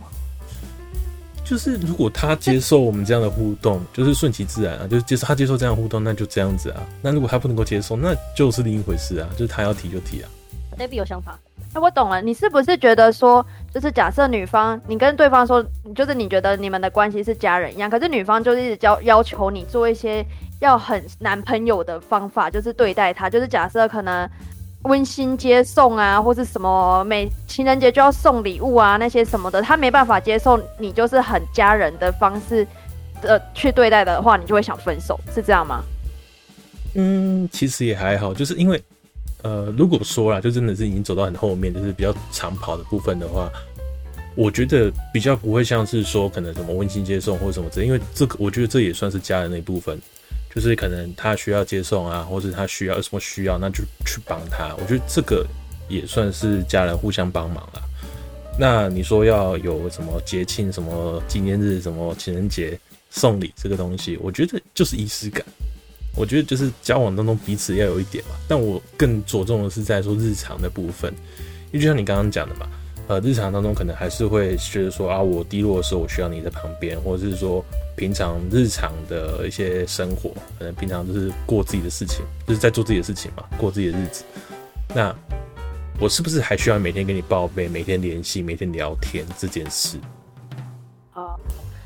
[1.43, 6.81] 就是如果他接受我们这样的互动， 就是顺其自然啊，就是接受他接受这样的互动，那就这样子啊。
[7.01, 9.27] 那如果他不能够接受，那就是另一回事啊。
[9.33, 10.29] 就是他要提就提啊。
[10.77, 11.37] Baby 有想法？
[11.73, 15.63] 哎、欸，我懂了，你是不是觉得说，就是假设女方你跟对方说，
[15.95, 20.25] 就是你觉得你们的关系是家人一样，可是女方就是一直要要求你做一些
[20.59, 24.29] 要很男朋友的方法，就是对待他，就是假设可能
[24.83, 32.67] 温馨接送啊，或是什么每情人节就要送礼物啊，那些什么的，他没办法接受你就是很家人的方式
[33.21, 35.83] 呃去对待的话，你就会想分手，是这样吗？
[36.95, 38.81] 嗯，其实也还好，就是因为。
[39.43, 43.51] 呃，如果说啦，就真的是已经走到很后面，就是比较长跑的部分的话，
[44.35, 49.99] 我觉得比较不会像是说可能什么温馨接送或者什么之类，因为这个我觉得这也算是家人的一部分，
[50.53, 54.75] 就是可能他需要接送啊，或者他需要有什么需要，那就去帮他。
[54.75, 55.45] 我觉得这个
[55.87, 57.81] 也算是家人互相帮忙啦。
[58.59, 62.77] 那你说要有什么节庆、什么纪念日、什么情人节
[63.09, 65.43] 送礼这个东西，我觉得就是仪式感。
[66.13, 71.09] 我觉得就是交往当中彼此要有一点嘛，但我更着重的是在说日常的部分，
[71.71, 72.67] 因为就像你刚刚讲的嘛，
[73.07, 77.63] 呃，日常当中可能还是会觉得说啊，我低落的时候我需要你在旁边，或者是说
[78.01, 84.23] 平常日常的一些生活，可能平常就是过自己的事情，就是在做自己的事情嘛，过自己的日子。
[84.95, 85.15] 那
[85.99, 89.99] 我是不是还需要每天跟你报备，每天联系，每天聊天这件事？
[91.13, 91.39] 哦，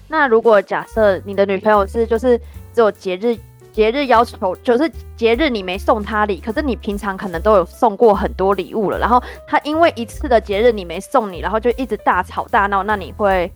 [0.07, 2.37] 那如果假设你的女朋友是就是
[2.73, 3.37] 只有节日。
[3.73, 13.51] 节日要求就是节日你没送她礼，可是你平常可能都有送过很多礼物了，然后她因为一次的节日你没送你，然后就一直大吵大闹，那你会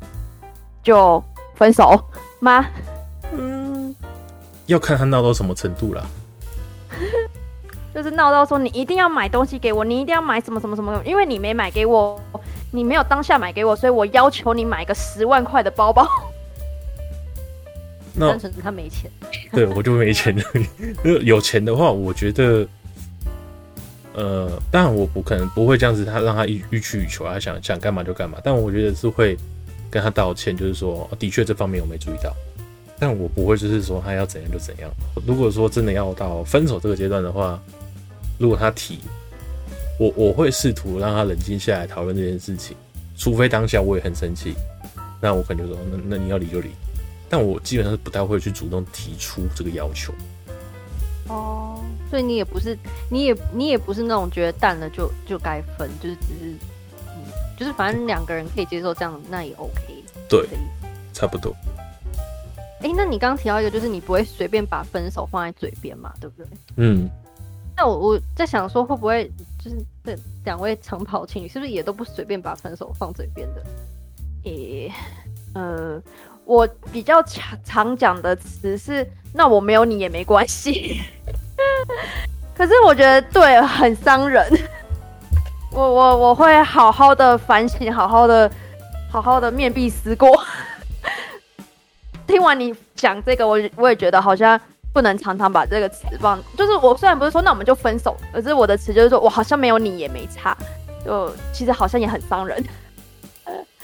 [0.83, 1.23] 就
[1.55, 1.97] 分手
[2.39, 2.65] 吗？
[3.33, 3.95] 嗯，
[4.65, 6.05] 要看他闹到什么程度了。
[7.93, 12.19] 就是闹到说你一定要买东西给我，你一定要买什么什么什么，因为你没买给我，
[12.71, 16.07] 你没有当下买给我，所以我要求你买个十万块的包包。
[18.19, 19.09] 单纯是他没钱，
[19.53, 20.43] 对我就没钱的。
[21.21, 22.67] 有钱的话，我觉得，
[24.13, 28.37] 呃，当然我不可能不会这样子，他让他欲欲取欲求，他想想干嘛就干嘛。
[28.43, 29.37] 但我觉得是会
[29.89, 32.35] 跟他道歉，就是说，的确这方面我没注意到。
[32.99, 34.91] 但我不会就是说他要怎样就怎样。
[35.25, 37.57] 如果说真的要到分手这个阶段的话，
[38.37, 38.99] 如果他提，
[39.97, 42.75] 我我会试图让他冷静下来讨论这件事情。
[43.17, 44.53] 除非当下我也很生气，
[45.21, 46.69] 那我可能说，那那你要离就离。
[47.29, 50.13] 但我基本上是不太会去主动提出这个要求。
[51.27, 52.77] 哦，所以你也不是，
[53.09, 56.53] 你也你也不是那种觉得淡了就就该分，就是只是，
[57.59, 60.03] 就是反正两个人可以接受这样，那也 OK。
[60.29, 60.47] 对，
[61.13, 61.53] 差不多。
[62.81, 66.47] 哎、欸，那你刚刚提到一个，就是你不会随便把分手放在嘴边嘛，对不对？
[66.77, 67.09] 嗯。
[67.75, 69.29] 那我我在想说，会不会
[69.63, 73.63] 就是这两位长跑情侣，是不是也都不随便把分手放嘴边的？
[74.45, 74.93] 诶、欸，
[75.53, 76.01] 呃。
[76.45, 80.99] 我比较常常讲的词是“那我没有你也没关系”，
[82.57, 84.51] 可是我觉得对很伤人。
[85.71, 88.49] 我我我会好好的反省，好好的
[89.11, 90.43] 好好的面壁思过。
[92.27, 94.59] 听完你讲这个，我我也觉得好像
[94.93, 96.41] 不能常常把这个词放。
[96.57, 100.55] 就是我虽然不是说那我们就分手，可是我的词就是说我好像没有你也没差，
[101.05, 102.63] 就其实好像也很伤人。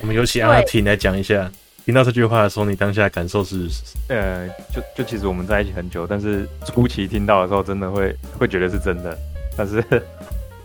[0.01, 1.49] 我们有请阿婷来讲一下。
[1.85, 3.69] 听到这句话的时候，你当下感受是？
[4.09, 9.15] 呃，就就其实我们在一起很久，但是初期听到的时候，真的会会觉得是真的，
[9.55, 9.83] 但是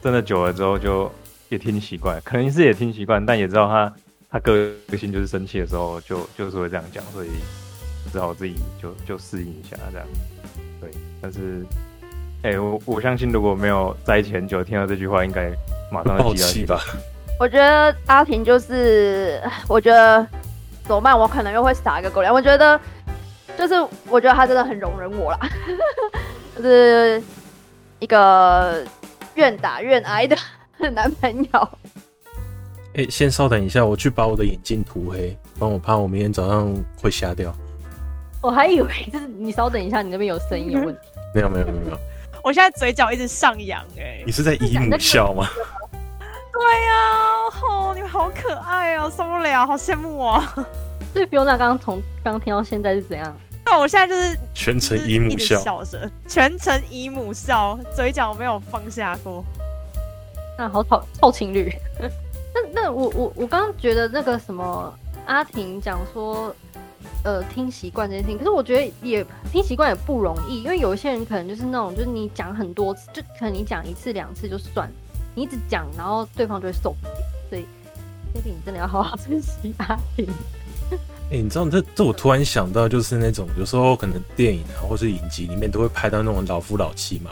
[0.02, 1.10] 真的久了之后，就
[1.48, 3.92] 也听习惯，可能是也听习惯，但也知道他
[4.30, 7.28] 他个性就是生气的时候就就是会这样讲，所以
[8.12, 10.06] 只好自己就就适应一下这样。
[10.80, 11.64] 对，但是，
[12.42, 15.50] 哎、欸，我我相信如果没有在一起很久，听到这句话，应该
[15.92, 16.80] 马上就气吧。
[17.38, 20.26] 我觉得阿婷就是，我觉得。
[20.82, 21.16] 怎么办？
[21.16, 22.34] 我可能又会撒一个狗粮。
[22.34, 22.80] 我觉得，
[23.56, 23.74] 就是
[24.08, 25.38] 我觉得他真的很容忍我啦，
[26.56, 27.22] 就是
[28.00, 28.84] 一个
[29.40, 30.37] 愿打愿挨的
[30.92, 31.68] 男朋友。
[32.92, 37.55] 哎、欸，先稍等一下，我去把我的眼镜涂黑，不然我怕我明天早上会瞎掉。
[38.42, 41.00] 我还以为就是你稍等一下，你那边有声音有问题。
[41.35, 41.98] 没有没有没有没有，
[42.44, 44.24] 我现在嘴角一直上扬哎、欸。
[44.26, 45.48] 你是在姨母笑吗？
[46.53, 50.53] 对呀、啊，哦，你们好可爱哦，受不了，好羡慕啊！
[51.14, 53.35] 所以 Fiona 刚刚从刚听到现在是怎样？
[53.66, 59.44] 那我现在就是全程姨母笑，笑着，全程姨母笑，嘴角没有放下过。
[60.59, 61.73] 那好吵，臭情侣。
[62.53, 64.92] 那那我我我刚刚觉得那个什么
[65.27, 66.55] 阿婷讲说，
[67.23, 74.90] 呃，听习惯这件事情，可是我觉得也听习惯也不容易，因为有一些人可能就是那种，就是你讲很多次，就可能你讲一次两次就算。
[75.33, 77.14] 你一直讲，然后对方就会受不了。
[77.49, 77.62] 所以
[78.35, 80.27] ，Debbie，你真的要好好珍惜阿婷。
[81.30, 87.30] 哎、欸，你知道这这我突然想到，就是那种有时候可能电影啊，或是影集里面都会拍到那种老夫老妻嘛，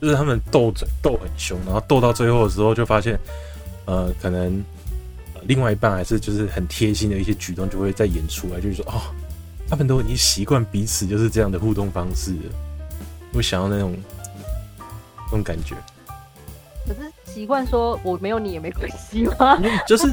[0.00, 3.20] 就是他们斗嘴斗很凶，然后斗到最后的时候，就发现，
[3.84, 4.64] 呃，可能、
[5.34, 9.12] 呃、另外一半还是就是很贴心的一些举动，就会再演出来，就是说哦，
[9.68, 12.52] 他们都已经习惯彼此就是这样的互动方式了，
[13.34, 13.94] 会想要那种
[15.26, 15.76] 那种感觉。
[16.88, 19.60] 可是习惯说我没有你也没关系吗？
[19.86, 20.10] 就是。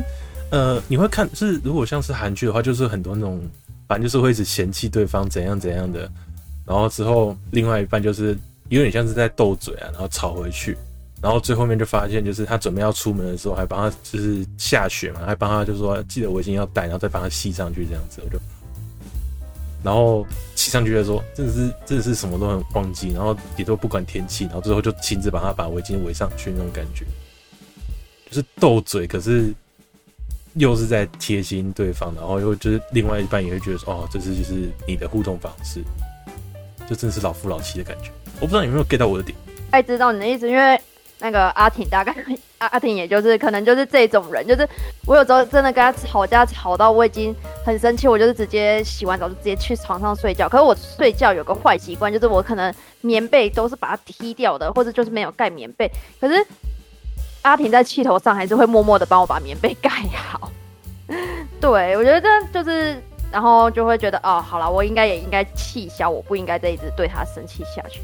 [0.51, 3.41] 呃，你会看是如果像是韩剧的话，就是很多那种，
[3.87, 6.01] 反正就是会一直嫌弃对方怎样怎样的，
[6.65, 8.37] 然后之后另外一半就是
[8.67, 10.77] 有点像是在斗嘴啊，然后吵回去，
[11.21, 18.37] 然后最后面就发现就是他准备要出门的时候，还帮他就是下雪嘛，还帮他就说记得围巾要戴，然后再帮他系上去这样子，我就，
[19.81, 27.05] 然后系上去的时候真的是真的是什么都很忘记，然后也都不管天气，然后最后就亲自把他把围巾围上去那种感觉，
[28.29, 29.53] 就是斗嘴，可是。
[30.55, 35.81] 又是在贴心对方，然后又就是另外一半也会觉得说，哦，这是就是你的互动方式，
[36.89, 38.11] 就真的是老夫老妻的感觉。
[38.39, 39.37] 我不知道有没有 get 到我的点？
[39.69, 40.79] 爱知道你的意思，因为
[41.19, 42.13] 那个阿婷大概
[42.57, 44.67] 阿阿婷也就是可能就是这种人，就是
[45.05, 47.33] 我有时候真的跟他吵架吵到我已经
[47.65, 50.49] 很生气，我就是直接洗完澡就直接去床上睡觉。
[50.49, 55.89] 可是我睡觉有个坏习惯，就是我可能棉被都是把它踢掉的，或者就是没有盖棉被。
[56.19, 56.45] 可是。
[57.43, 60.51] 阿婷在气头上还是会默默的帮我把棉被盖好，
[61.59, 63.01] 对，我觉得这就是，
[63.31, 67.99] 然后就会觉得哦，好了，我应该也应该气消，我不应该再一直对他生气下去。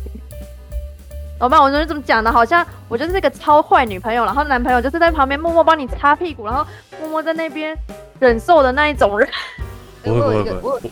[1.39, 6.65] 老 板，我就是这么讲的，好像我就是这个超坏女朋友，然后男朋友就是在旁边默默帮你擦屁股，然后
[7.00, 7.78] 默默在那边
[8.19, 9.30] 忍受的那一种人。
[10.04, 10.89] 我有一个，我有。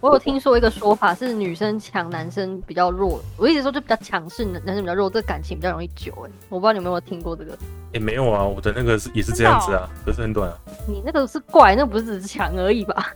[0.00, 3.20] 我有听说一个说法是女生强，男生比较弱。
[3.36, 6.12] 我一直说就比较强势，男生比较弱，这个感情比较容易久。
[6.24, 7.58] 哎，我不知道你们有没有听过这个？
[7.92, 10.58] 也、欸、没有啊，我的那个是也是这样子啊，可是很短啊。
[10.86, 13.12] 你那个是怪，那个、不是只是强而已吧？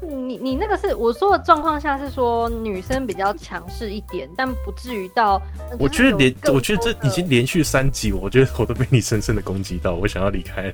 [0.00, 5.42] 你你那个是我说的状况下是说女生比较强势一点，但不至于到。
[5.78, 10.72] 我觉得连我觉得这已经连续三集，我觉得我都被你深深的攻击到，我想要离开。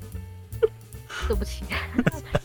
[1.27, 1.65] 对不起，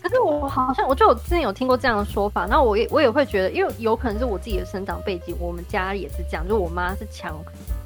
[0.02, 7.38] 可是我好像我就我之前有听过这样的说法，那我也我也会觉得，因为有可能是我自己的生长背景，我们家也是这样，就我妈是强，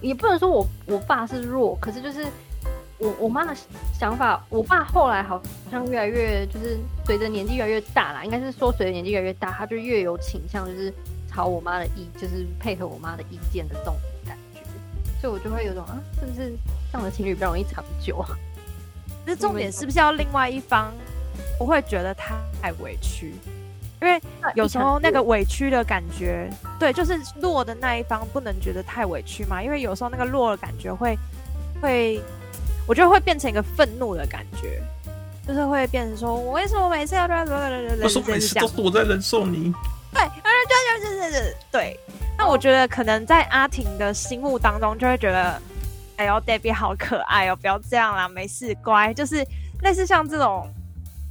[0.03, 2.25] 也不能说我我爸是弱，可是就是
[2.97, 3.55] 我我妈的
[3.97, 10.93] 想法，我爸后来好像越来越就是随着年纪越来越大啦，应该是说随着年纪越来越大，他就越有倾向就是
[11.31, 14.59] 朝我妈的意，就是配合我妈的意见的这种感觉，
[15.21, 16.53] 所以我就会有种啊，是不是
[16.91, 18.27] 这样的情侣比较容易长久啊？
[19.25, 20.93] 这重点是不是要另外一方
[21.57, 23.33] 不会觉得他太委屈？
[24.03, 24.21] 因为
[24.53, 29.63] 有时候那个委屈的感觉，对，就是弱的那一方不能觉得太委屈嘛。
[29.63, 31.17] 因为有时候那个弱的感觉会
[31.81, 32.21] 会，
[32.85, 34.81] 我觉得会变成一个愤怒的感觉，
[35.47, 37.53] 就是会变成说我为什么每次要这样子？
[38.03, 39.73] 我说每次都是我在忍受你。
[40.11, 41.99] 对，对对对对对对。
[42.37, 45.59] 那我觉得可能在阿婷的心目当中，就会觉得。
[46.15, 47.55] 哎呦，Debbie 好可爱哦！
[47.55, 49.11] 不要这样啦，没事，乖。
[49.15, 49.43] 就是
[49.81, 50.71] 类似像这种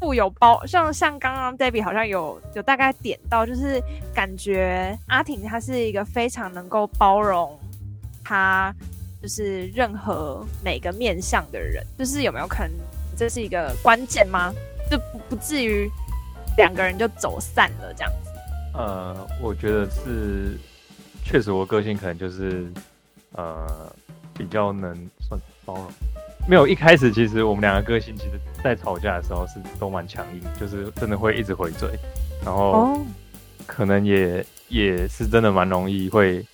[0.03, 3.81] 富有包，像像刚刚 Debbie 好像有有大概点到，就是
[4.13, 7.57] 感觉阿婷她是一个非常能够包容
[8.25, 8.75] 她，
[9.23, 11.87] 就是任何每个面向的人。
[11.97, 12.73] 就是有没有可能
[13.17, 14.53] 这是一个关键吗？
[14.91, 15.89] 就不不至于
[16.57, 18.31] 两个人就走散了这样子？
[18.75, 20.59] 呃，我觉得是，
[21.25, 22.67] 确实我个性可能就是
[23.37, 23.95] 呃。
[24.35, 25.93] 比较能算包容，
[26.49, 31.91] 没有一开始其实我们两个个性其实，在吵架的时候是都蛮强硬，就是真的会一直回嘴，
[32.45, 33.01] 然后
[33.67, 36.45] 可能也也是真的蛮容易会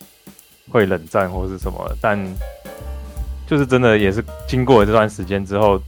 [0.71, 2.19] 会冷战或是什么，但
[3.47, 5.81] 就是真的也是经过了这段时间之后，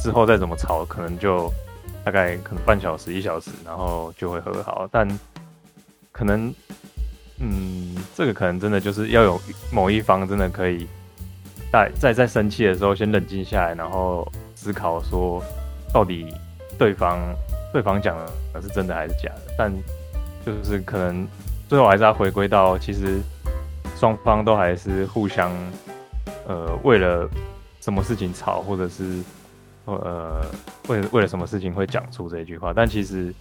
[0.00, 1.52] 之后再怎么吵，可能就
[2.04, 5.06] 大概可能半小时一小时，然后就会和好，但
[6.12, 6.52] 可能
[7.38, 9.40] 嗯，这个可能真的就是要有
[9.72, 10.86] 某一方真的可以。
[11.70, 14.26] 在在在生气的时候，先冷静下来，然后
[14.68, 15.42] 思考说，
[15.94, 16.26] 到底
[16.78, 17.18] 对方
[17.72, 18.14] 对方讲
[18.52, 19.54] 的是真的还是假的？
[19.56, 19.72] 但
[20.44, 21.26] 就是可能
[21.70, 23.18] 最后还是要回归到，其实
[23.96, 25.50] 双方都还是互相
[26.46, 27.26] 呃为了
[27.80, 29.22] 什么事情吵，或者是
[29.86, 30.44] 呃
[30.88, 32.74] 为了为了什么事情会讲出这句话。
[32.76, 33.32] 但其实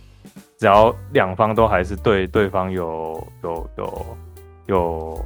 [0.58, 4.18] 只要两方都还是对对方有有有
[4.68, 4.78] 有。
[4.78, 5.26] 有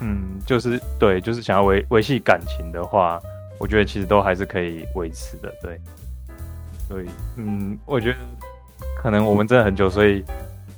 [0.00, 3.20] 嗯，就是对，就是想要维维系感情的话，
[3.64, 5.80] 我觉得其实都还是可以维持的，对。
[6.86, 8.18] 所以，嗯，我觉得
[9.00, 10.22] 可能我们真的很久，所以，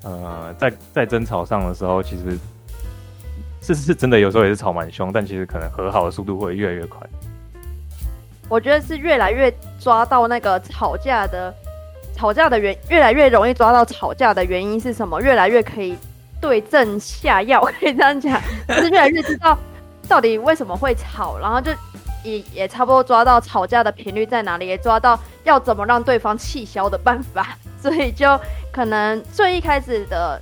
[0.04, 2.38] 呃，在在争吵上的时候，其实
[3.60, 7.04] 是是真的，有时候也是吵蛮凶，但其实可能和好的速度会越来越快。
[8.48, 11.52] 我觉得是越来越抓到那个吵架的
[12.14, 15.98] 吵架的原，越来越容易抓到吵架的原因是什么，越来越可以
[16.40, 19.58] 对症下药，可以这样讲，就是越来越知道
[20.06, 21.72] 到底为什么会吵，然后就
[22.26, 28.38] 也也差不多抓到吵架的频率在哪里，也抓到要怎么让对方气消的办法， 所以就
[28.72, 30.40] 可能最一开始的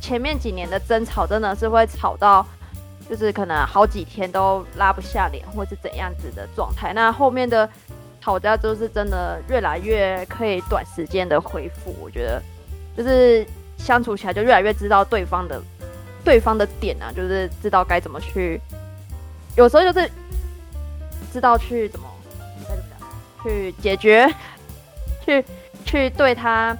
[0.00, 2.46] 前面几年的争吵真的是会吵到。
[3.10, 6.94] 就是可能好几天都拉不下脸，或是怎样子的状态。
[6.94, 7.68] 那后面的
[8.22, 11.94] 吵架就是真的越来越可以短时间的恢复。
[12.00, 12.40] 我觉得
[12.96, 13.44] 就是
[13.76, 15.60] 相处起来就越来越知道对方的
[16.24, 18.58] 对方的点啊，就是知道该怎么去。
[19.56, 20.10] 有时候就是
[21.32, 22.06] 知道去怎么
[23.42, 24.28] 去解决，
[25.24, 25.44] 去
[25.84, 26.76] 去对他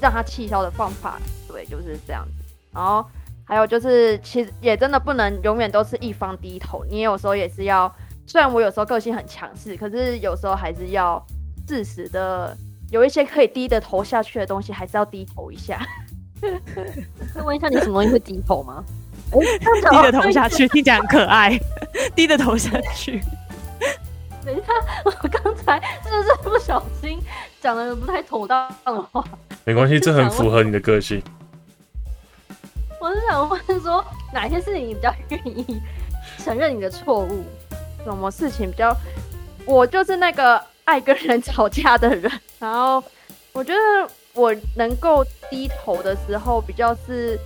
[0.00, 2.32] 让他气消的方法，对，就是这样子。
[2.72, 3.04] 然后。
[3.42, 7.92] 还有就是，其实也真的不能永远都是一方低头，你有时候也是要。
[8.24, 11.20] 虽然我有时候个性很强势，可是有时候还是要
[11.66, 12.56] 适时的
[12.92, 15.84] 有一些可以低的头下去的东西，还是要低头一下。
[17.34, 18.84] 那问一下，你什么东西会低头吗？
[19.30, 21.58] 低着头下去，听起来很可爱。
[22.14, 23.20] 低着头下去。
[24.44, 24.72] 等一下，
[25.04, 27.20] 我刚才是不是不小心
[27.60, 29.22] 讲了不太妥当的话？
[29.64, 31.22] 没关系，这很符合你的个性。
[32.98, 35.80] 我是想问说，哪些事情你比较愿意
[36.38, 37.44] 承认你的错误？
[38.04, 38.96] 什么事情比较？
[39.66, 42.30] 我就是那个爱跟人吵架的人。
[42.58, 43.02] 然后
[43.52, 43.78] 我觉得
[44.32, 47.38] 我能够低头的时候，比较是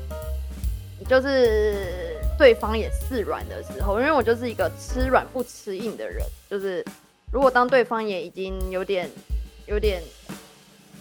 [1.09, 6.25] 就是对方也示软的时候，因为我就是一个吃软不吃硬的人。
[6.51, 6.85] 就是
[7.33, 9.11] 如果当对方也已经有点
[9.67, 10.03] 有点，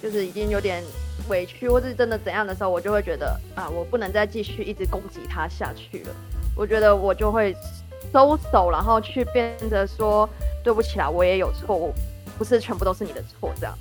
[0.01, 0.83] 就是已经有点。
[1.29, 6.15] 委屈或是真的怎样的时候，我就会觉得啊，我不能再继续一直攻击他下去了。
[6.53, 7.55] 我觉得我就会
[8.11, 10.27] 收手，然后去变得说
[10.65, 11.93] 对不起啦，我也有错误，
[12.37, 13.53] 不是全部都是你的错。
[13.57, 13.73] 这样，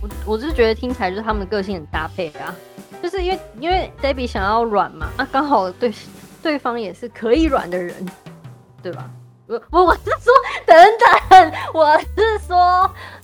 [0.00, 2.54] 我我是觉得听起来就是他们的个性很搭配啊，
[3.02, 5.92] 就是因为因为 Debbie 想要软嘛，啊，刚好对
[6.42, 7.94] 对方也是可以软的人，
[8.82, 9.10] 对吧？
[9.46, 10.32] 我我我是说，
[10.66, 10.76] 等
[11.30, 12.56] 等，我是说。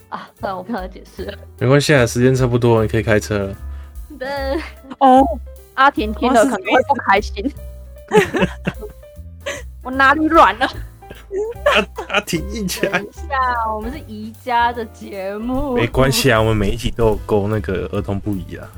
[0.09, 1.39] 啊，算了，我不想再解释了。
[1.59, 3.57] 没关系啊，时间差不多，你可以开车了。
[4.19, 4.29] 对，
[4.99, 5.27] 哦，
[5.73, 7.51] 阿婷听了可能会不开心。
[9.83, 10.67] 我哪里软了？
[11.65, 12.99] 阿阿婷一起来。
[12.99, 13.39] 等一下，
[13.75, 15.73] 我们是宜家的节目。
[15.75, 18.71] 没关系啊，我们每一集都有勾那个儿童不宜啊。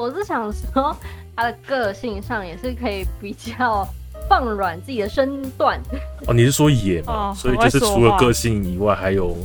[0.00, 0.96] 我是想说，
[1.36, 3.86] 他的个性上也是可以比较
[4.26, 5.78] 放软自己的身段。
[6.26, 7.12] 哦，你是说野嘛？
[7.12, 9.36] 哦、所以就是除了个性以外，还有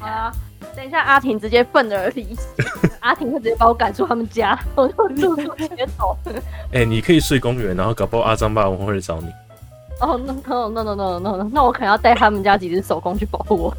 [0.00, 0.30] 啊。
[0.76, 2.40] 等一下，阿婷直接愤而离席。
[3.00, 6.14] 阿婷会直接把我赶出他们家，我就露宿街头。
[6.72, 9.28] 哎、欸，你可以睡公园，然后搞不好阿张霸王会来找你。
[10.00, 13.76] 哦、oh,，no no no no no no no，那我可能要带他们家几只手工去保护我，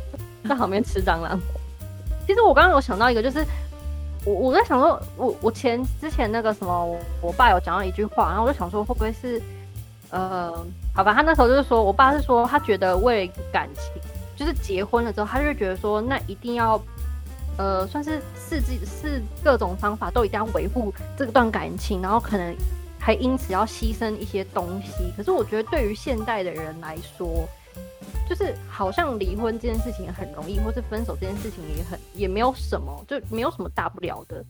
[0.49, 1.39] 在旁边吃蟑螂。
[2.25, 3.45] 其实我刚刚有想到一个，就是
[4.25, 9.41] 我我在想说，我我前之前那个什么，我，爸有讲到一句话，然后我就想说，会不会是
[10.09, 10.51] 呃，
[10.93, 14.01] 好吧，他那时候就是说我爸是说，他觉得为了感情。
[14.35, 16.81] 就是结婚了之后，他就觉得说，那一定要，
[17.55, 22.55] 呃，算是试自试各种方法，都一定要维护这段感情，然后可能
[22.99, 25.13] 还因此要牺牲一些东西。
[25.15, 27.47] 可是我觉得，对于现代的人来说，
[28.29, 34.43] 就是好像离婚这件事情很容易，或是分手这件事情也很也没有什么，就没有什么大不了的，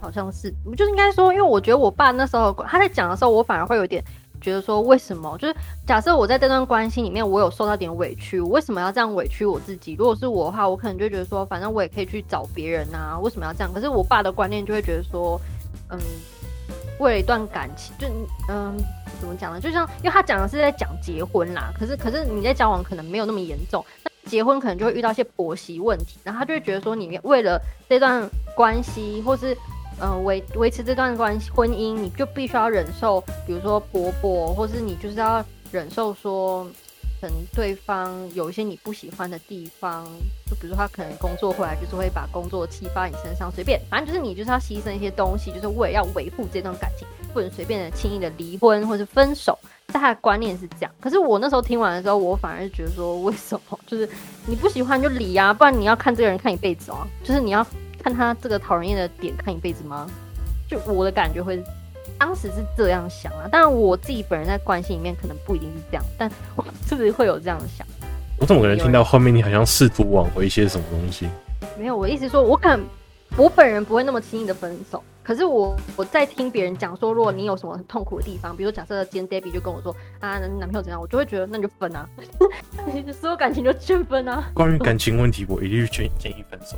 [0.00, 4.04] 好像是，就是应该说，因为我觉得我爸那时候他在讲的时候，我反而会有点。
[4.42, 5.54] 觉得说，为什么就是
[5.86, 9.92] 假设我在这段关系里面，我有受到点委屈，我为什么要这样委屈我自己？
[9.92, 13.70] 如果是我的话，我可能就觉得说，反正我也可以去找别人啊，为什么要这样？
[13.70, 15.38] 可是我爸的观念就会觉得说，
[15.90, 16.00] 嗯，
[17.00, 18.08] 为了一段感情，就
[18.48, 18.74] 嗯，
[19.20, 19.60] 怎么讲呢？
[19.60, 29.56] 就像因为他讲的是在讲结婚啦，可是可是你在交往可能没有那么严重，那结婚可能就会遇到一些婆媳问题，然后他就会觉得说，你为了这段关系或是。
[30.02, 36.66] 嗯，维维持这段关系婚姻，你就必须要忍受，比如说婆婆，或是你就是要忍受说，
[37.20, 40.04] 可能对方有一些你不喜欢的地方，
[40.46, 49.58] 就比如说他可能工作回来就是会把工作气发你身上，随便，反正就是你就是要牺牲一些东西，就是为了要维护这段感情，不能随便的轻易的离婚或是分手。
[49.92, 53.78] 但他的观念是这样，可是我那时候听完的时候，我反而是觉得说，为什么？
[53.86, 54.08] 就是
[54.46, 57.66] 你不喜欢就离啊，不然你要看这个人看一辈子哦，就是你要。
[58.02, 60.10] 看他这个讨人厌的点看一辈子吗？
[60.66, 61.62] 就我的感觉会，
[62.18, 63.48] 当时是这样想啊。
[63.50, 67.86] 当然我自己本人在关系里面可能不一定是这样，但我是不是会有这样想？
[68.38, 71.28] 我怎么可能听到后面你好像试图挽回一些什么东西？
[71.78, 72.84] 没有，我意思说，我可能
[73.36, 75.02] 我本人不会那么轻易的分手。
[75.22, 82.08] 可是我我在听别人讲说，如果你有什么很痛苦的地方，比如假设今天 Debbie 就跟我说啊，男朋友怎样，我就会觉得那你就分啊，
[83.20, 84.50] 所有感情就劝分啊。
[84.54, 86.76] 关于感情问题，我一律建建议分手。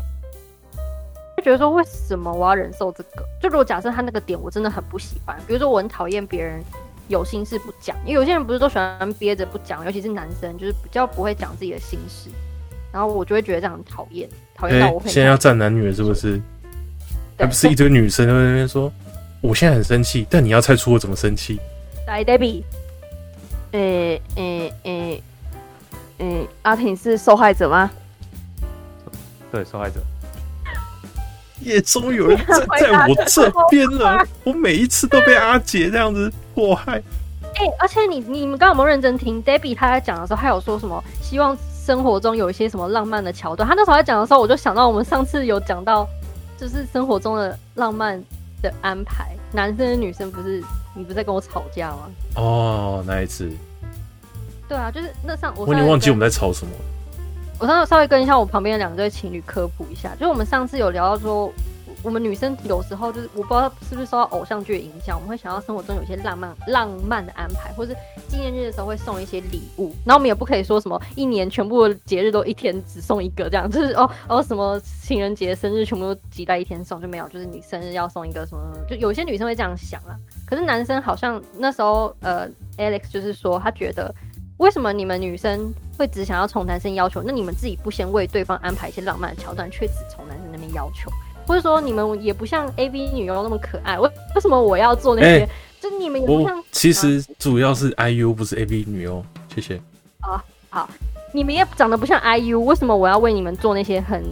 [1.42, 3.24] 就觉得说，为什么我要忍受这个？
[3.40, 6.62] 就如果假设他那个点我真的很不喜欢，比如说我很讨厌别人
[7.08, 12.30] 有心事不讲，因为有些人不是都喜欢憋着不讲，尤其是男生，就是比较不会讲自己的心事，
[12.92, 15.10] 然后我就会觉得这样很讨厌，讨厌到我会。
[15.10, 16.40] 现在要站男女了是不是？
[17.36, 18.92] 还不是一堆女生在那边说，
[19.40, 21.58] 我现在很生气，但你要猜出我怎么生气？
[22.06, 22.62] 来，Debbie，
[23.72, 25.22] 诶诶诶
[26.18, 27.90] 诶，阿婷是受害者吗？
[29.50, 30.00] 对，受害者。
[31.64, 34.26] 也终于有人站 在我这边了。
[34.44, 37.02] 我每一次都被阿杰这样子 迫害。
[37.54, 41.02] 哎、欸，而且你你们刚刚有没有认真听？Debbie 他在讲的时候，他有说什么？
[41.20, 43.68] 希望生活中有一些什么浪漫的桥段。
[43.68, 46.08] 他那时候在讲的时候，我就想到我们上次有讲到，
[46.58, 48.22] 就是生活中的浪漫
[48.62, 49.36] 的安排。
[49.52, 50.62] 男生跟女生不是
[50.94, 52.10] 你不是在跟我吵架吗？
[52.36, 53.50] 哦，那一次。
[54.66, 56.72] 对啊，就是那上我我有点忘记我们在吵什么。
[57.62, 61.48] 我稍稍微跟一下我旁边的两对情侣科普一下，就是我们上次有聊到说，
[62.02, 67.94] 我们女生有时候就是我不知道是不是受到偶像剧的影响，我们会想要生活中有一些浪漫浪漫的安排，或是
[68.26, 69.94] 纪念日的时候会送一些礼物。
[70.04, 78.60] 然后我们也不可以说什么一年全部节日都一天只送一个这样，就是哦哦什么情人节、生日全部都挤在一天送就没有，就是你生日要送一个什么，
[78.90, 80.18] 就有些女生会这样想啊。
[80.44, 84.12] 可是男生好像那时候呃 Alex 就是说他觉得。
[84.62, 87.20] 为什么你们女生会只想要从男生要求？
[87.26, 91.10] 那你们自己不先为对方安排一些浪漫的桥段，却只从男生那边要求？
[91.44, 93.98] 或者说你们也不像 AV 女优那么可爱？
[93.98, 95.40] 为为什么我要做那些？
[95.40, 95.48] 欸、
[95.80, 96.62] 就你们也不像。
[96.70, 99.80] 其实主要是 IU 不是 AV 女优，谢谢。
[100.20, 100.40] 啊，
[100.70, 100.88] 好，
[101.32, 104.22] 你们也长得不像 IU，为什么我要为你们做那些很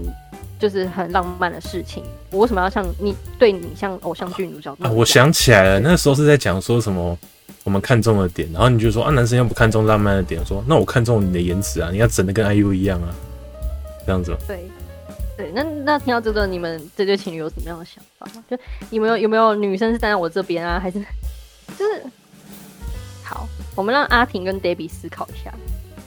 [0.60, 2.04] 就是很浪漫的事情？
[2.30, 4.76] 我为什么要像你对你像偶像剧女角？
[4.78, 7.18] 啊，我想起来了，那时候是在讲说什么？
[7.64, 13.14] 我们看中的点，然后你就说啊，男生要不看中浪漫的点，说那我看中你的颜值啊，你要整的跟 IU 一样啊，
[14.06, 14.36] 这样子。
[14.46, 14.68] 对，
[15.36, 18.26] 对，那那听到这个，你们这对情侣有什么样的想法？
[18.48, 18.58] 就
[18.88, 20.98] 你们有有没有女生是站在我这边啊，还是
[21.78, 22.02] 就是
[23.22, 23.46] 好？
[23.74, 25.52] 我们让阿婷跟 Debbie 思考一下，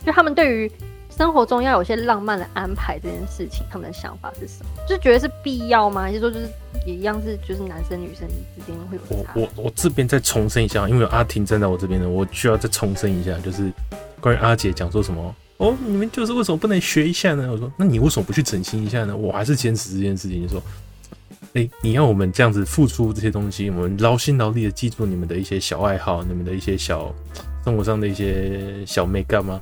[0.06, 0.72] 就他们对于
[1.16, 4.70] 生活中要有些浪漫的安排这件事情，他们的想法是什么？
[4.88, 6.02] 就觉得是必要吗？
[6.02, 6.50] 还是说就是？
[6.86, 9.04] 也一样是，就是男生女生之间会有。
[9.10, 13.72] 我我我这边再重申一下，因为阿婷站在我这边呢，我需要再重申一下，就是
[14.20, 17.48] 关于阿姐讲说什么哦，你们就是为什么不能学一下呢？
[17.50, 19.16] 我说，那你为什么不去整形一下呢？
[19.16, 20.62] 我还是坚持这件事情，就说，
[21.54, 27.14] 哎、你要我们这样子付出这些东西，我们劳心劳力的记住你们的一些小爱好，你们的一些小
[27.64, 29.62] 生活上的一些小美感吗？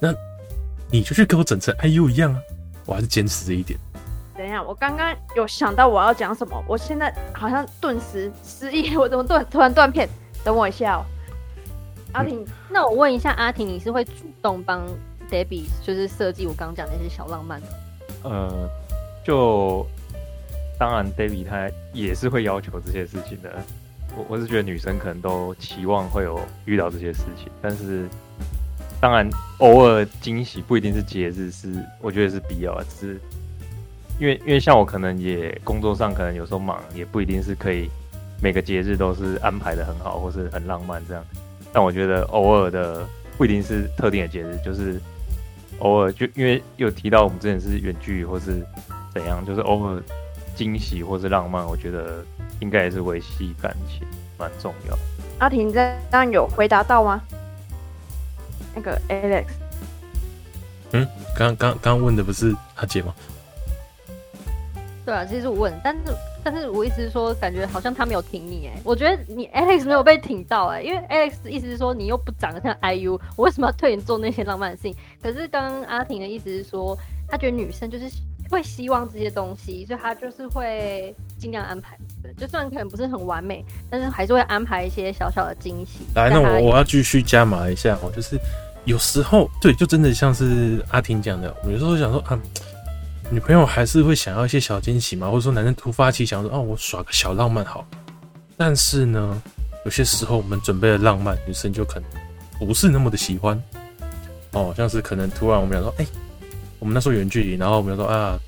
[0.00, 0.14] 那
[0.92, 2.40] 你就去给我整成 IU 一样啊！
[2.84, 3.78] 我还是坚持这一点。
[4.36, 10.06] 等一下，我刚刚有想到我要讲什么，我现在好像顿时失忆， 我怎么断突然断片？
[10.44, 11.04] 等我一下哦。
[12.12, 14.12] 阿婷，那我问一下阿婷，你是会主
[14.42, 14.82] 动帮
[15.30, 17.66] Debbie 就是设计我刚刚讲那些小浪漫的？
[18.24, 18.68] 呃，
[19.24, 19.86] 就
[20.78, 23.50] 当然 Debbie 她也是会要求这些事情的。
[24.14, 28.06] 我我是觉得女生可能都期望会有遇到这些事情，但是
[29.02, 29.28] 当然
[29.58, 33.20] 偶尔惊喜不一定是节日，是我觉得是必要的，只是。
[34.20, 37.90] 因为因为像我可能也工作上可能有时候忙，也不一定是可以
[38.40, 41.24] 每个节日都是安排得很好或是很浪漫这样。
[41.72, 43.04] 但我觉得偶尔的
[43.36, 45.00] 不一定是特定的节日，就是
[45.80, 48.64] 偶尔就因为有提到我们之前是远距离或是
[49.12, 50.00] 怎样，就是偶尔
[50.54, 52.24] 惊喜或是浪漫，我觉得
[52.60, 54.06] 应该也是维系感情
[54.38, 54.96] 蛮重要。
[55.40, 55.80] 阿婷这
[56.12, 57.20] 样有回答到吗？
[58.74, 59.46] 那个 Alex，
[60.92, 61.06] 嗯，
[61.36, 63.14] 刚刚刚问的不是阿姐吗？
[65.04, 66.00] 对啊，其实我问，但是
[66.44, 74.94] 但是我意思是说，感觉好像他没有挺你哎，我觉得你 Alex 没有被挺到哎，因为 Alex 的意思是说你又不长得像 IU，我为什么要对你做那些浪漫的事情？
[75.20, 76.96] 可是刚刚阿婷的意思是说，
[77.28, 78.08] 她觉得女生就是
[78.48, 81.98] 会希望这些东西，所以他就是会尽量安排，
[82.36, 86.00] 就算可能不是很完美，但是还是会安排一些小小的惊喜。
[86.14, 88.38] 来，那我我要继续加码一下哦，就是
[88.84, 92.38] 有时候对，就真的像是阿婷讲的，我有时候想说啊。
[93.30, 97.82] 女朋友还是会想要一些小惊喜嘛，或者说男生突发奇想说，哦，我耍个小浪漫好。
[98.58, 99.40] 但是呢，
[99.86, 102.10] 有些时候我们准备的浪漫，女生就可能
[102.58, 103.58] 不是那么的喜欢。
[104.50, 106.06] 哦，像是可能突然我们想说，哎、
[106.78, 108.38] 我们那时候远距离，然后我们就说啊，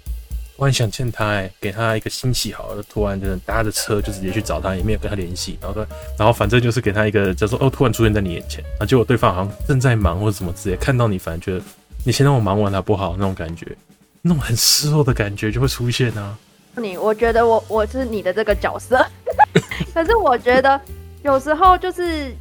[0.56, 5.86] 我很想见他，哎，给他一个惊喜好了，突然就搭着车就直接去找他，也没有跟他联系，然后说，
[6.18, 11.60] 然后反正就是给他一个，就说哦，突然出现在你眼前，啊，结果对方好像正在忙或者什么之类，看到你反而觉得
[12.04, 13.66] 你先让我忙完他不好那种感觉。
[14.26, 16.34] 那种很失落的感觉就会出现啊，
[16.76, 19.04] 你，我觉得我我是你的这个角色，
[19.92, 20.80] 可是我觉得
[21.22, 22.34] 有时候就是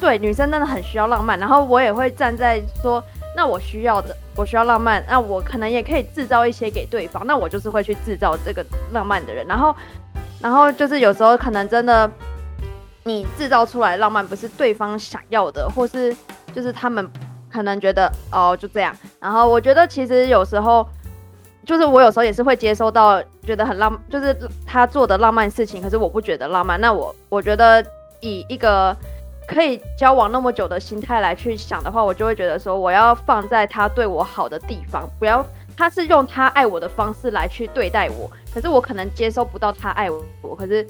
[0.00, 3.00] 对女生真的很需要浪漫，然后我也会站在说，
[3.38, 9.72] 那我需要的，我需要浪漫，那我可能也可以制造一些给对方，那我就是会去制造这个浪漫的人，然后
[10.40, 12.10] 然后就是有时候可能真的
[13.04, 16.12] 你制造出来浪漫不是对方想要的，或是
[16.52, 17.08] 就是他们
[17.48, 20.84] 可能觉得哦就这样，然后我觉得其实有时候。
[21.66, 24.34] 就是我有时候也是会接收到觉得很浪，就是
[24.64, 26.80] 他做的浪漫事情，可是我不觉得浪漫。
[26.80, 27.84] 那我我觉得
[28.20, 28.96] 以一个
[29.48, 35.44] 可以交往那么久的心态来去想的话，我就会觉得说我要放在他对我好的地方，不要
[35.76, 40.86] 他是用他爱我的方式来去对待我，可是我可能接收不到他爱我，可是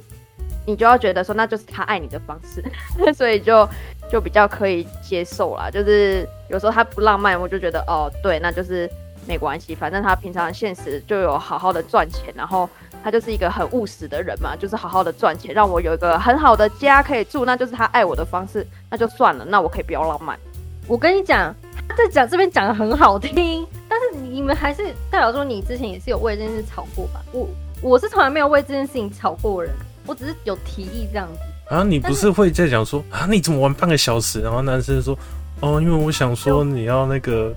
[0.67, 2.63] 你就要觉得说那就是他爱你的方式，
[3.15, 3.67] 所以就
[4.11, 5.71] 就比较可以接受啦。
[5.71, 8.91] 就是有时候他不浪漫，我就觉得哦对，那就是。
[9.27, 12.67] 没关系，反正他平常现实就有好好的赚钱，然后
[13.03, 20.39] 他就是一个很务实的人嘛，就是好好的赚钱，让我有一个很好的家可以住，那就是他爱我的方式，那就算了，那我可以不要浪漫。
[20.87, 21.55] 我跟你讲，
[21.89, 27.21] 他在讲这边讲的很好听，但是你们还是代表说你之前也是有为这件事吵过吧？
[27.33, 27.49] 我
[27.81, 29.73] 我是从来没有为这件事情吵过人，
[30.07, 31.75] 我只是有提议这样子。
[31.75, 34.41] 啊，你不是会在讲说啊，你怎么玩半个小时？
[34.41, 35.19] 然后男生说，
[35.61, 37.55] 哦，因为我想说你要那个。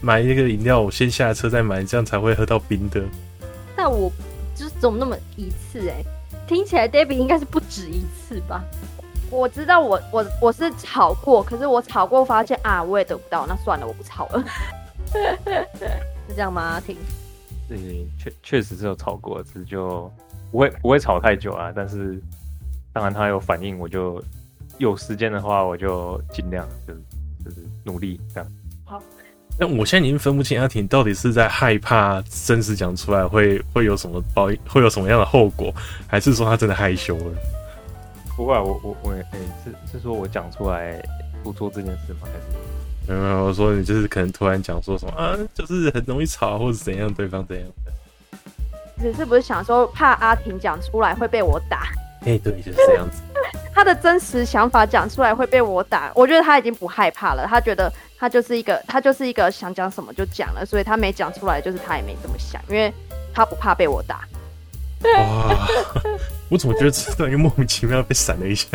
[0.00, 3.02] 买一个饮料，我先下车再买，这样才会喝到冰的。
[3.76, 4.10] 但我
[4.56, 6.02] 就是总那么一次哎，
[6.48, 8.64] 听起来 Debbie 应该是不止一次吧？
[9.30, 14.44] 我知道我我我是吵过，可是我吵过发现啊，我也得不到，那算了，我不吵了。
[15.12, 16.62] 是这样吗？
[16.62, 16.96] 阿婷？
[17.68, 20.10] 对，确确实是有吵过，只是就
[20.50, 21.72] 不会不会吵太久啊。
[21.74, 22.20] 但是
[22.92, 24.22] 当然他有反应，我就
[24.78, 27.00] 有时间的话，我就尽量就是
[27.44, 28.52] 就是努力这样。
[29.58, 29.66] 好。
[29.66, 35.74] 那我现在已经分不清阿婷到底是在害怕真实讲出来会会有什么报，会有什么样的后果，
[36.06, 37.34] 还是说她真的害羞了？
[38.36, 41.02] 不会，我我我，哎、欸，是是说我讲出来
[41.42, 42.28] 不做这件事吗？
[43.06, 43.44] 还是没有？
[43.44, 47.92] 我说你就是可能突然讲说什么啊，就是很容易吵，或者怎样，对方怎样的？
[49.00, 51.86] 只是不是想说怕阿婷讲出来会被我打？
[52.26, 53.22] 哎、欸，对，就是这样子。
[53.72, 57.46] 他的真实想法讲出来会被我打，我觉得他已经不害怕了。
[57.48, 62.92] 他觉得他就是一个，他就是一个想讲什么就讲了，所以他没讲出来，就是他也没这么想，因为
[63.32, 64.20] 他不怕被我打。
[65.04, 65.68] 哇！
[66.50, 68.68] 我怎么觉得这段又莫名其妙被闪了一下？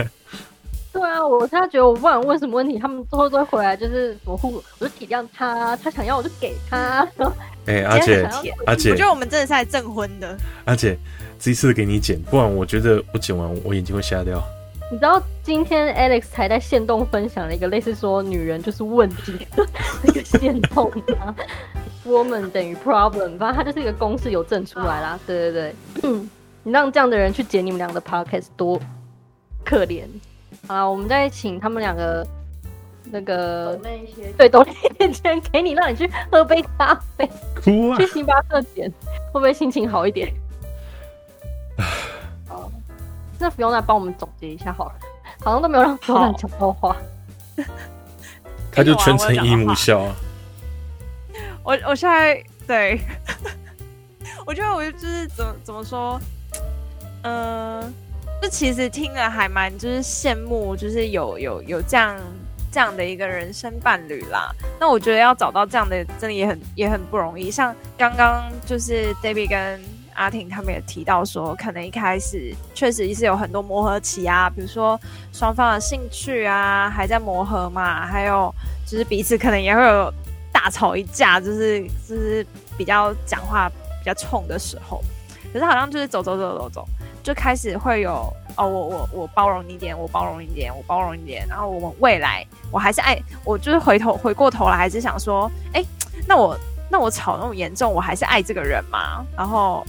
[0.94, 7.08] 对啊，我现在觉得我不管问什么问题，他们最后都会回来，就是我护，我就体谅他，他想要我就给他。
[7.66, 8.24] 哎、欸，阿姐，
[8.66, 10.38] 阿姐，我觉得我们真的是来证婚的。
[10.66, 10.98] 阿姐，
[11.42, 14.40] 这一次给你剪，不然我觉得我剪完我眼睛会瞎掉。
[14.92, 19.68] 你知道今天 Alex 才在限动分享了一个类似说女人就是问题的
[20.04, 21.36] 那个限动吗？
[22.06, 25.20] Woman 等于 problem，反正它就是一个公式有证出来啦。
[25.26, 26.30] 对对对，嗯，
[26.62, 28.80] 你让这样的人去剪你们俩的 podcast 多
[29.66, 30.04] 可怜。
[30.68, 32.28] 好啦，我们再请他们两个
[33.06, 33.80] 那个
[34.38, 38.88] 对，抖内一点给你，让你去喝杯咖啡，哭啊，去星巴克剪，
[39.34, 40.32] 会不会心情好一点？
[43.42, 44.96] 那不用再帮我们总结一下好了，
[45.44, 46.96] 好像都没有让 Fiona 讲到话，
[48.72, 50.16] 他就全程姨母笑啊。
[51.64, 53.02] 我我现在对，
[54.46, 56.22] 我觉得我就是怎么怎么说，
[57.24, 57.94] 嗯、呃，
[58.44, 62.16] 就其实听了还蛮就是羡慕，就是有有有这样
[62.72, 64.52] 这样的一个人生伴侣啦。
[64.80, 67.50] 那我觉得要找到这样的，真的也很也很不容易。
[67.50, 70.01] 像刚刚就是 Debbie 跟。
[70.22, 75.00] 阿婷他们也提到说，可能一开始确实是有很多磨合期啊，比如说
[75.34, 78.54] 双方的兴趣啊还在磨合嘛，还有
[78.86, 80.14] 就是彼此可能也会有
[80.52, 82.46] 大吵一架，就是就是
[82.78, 85.02] 比较讲话比较冲的时候。
[85.52, 86.88] 可是好像就是走走走走走，
[87.24, 95.84] 就开始会有哦，我我我包容一点，我包容一点，我包容一点，然后我们未来我还是爱，我就是回头回过头来还是想说，哎，
[96.28, 96.56] 那我
[96.92, 99.84] 那我吵那么严重，我还是爱这个人嘛，然后。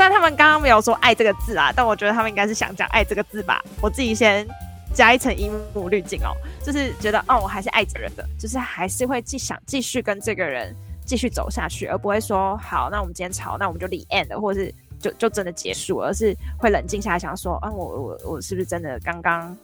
[0.00, 3.62] 虽然他们刚刚没有说“爱”这个字啊，但我觉得他们应该是想讲“爱”这个字吧。
[3.82, 4.48] 我自己先
[4.94, 6.32] 加一层姨母滤镜哦，
[6.64, 10.74] 就是觉得哦，我还是爱这个人的，就是还是会继想继续跟这个人
[11.04, 19.54] 继续走下去，而不会说好，那我们今天吵，那我们就离 end，或是就就真的结束，而是会冷静下来想说，啊，我我我是不是真的刚刚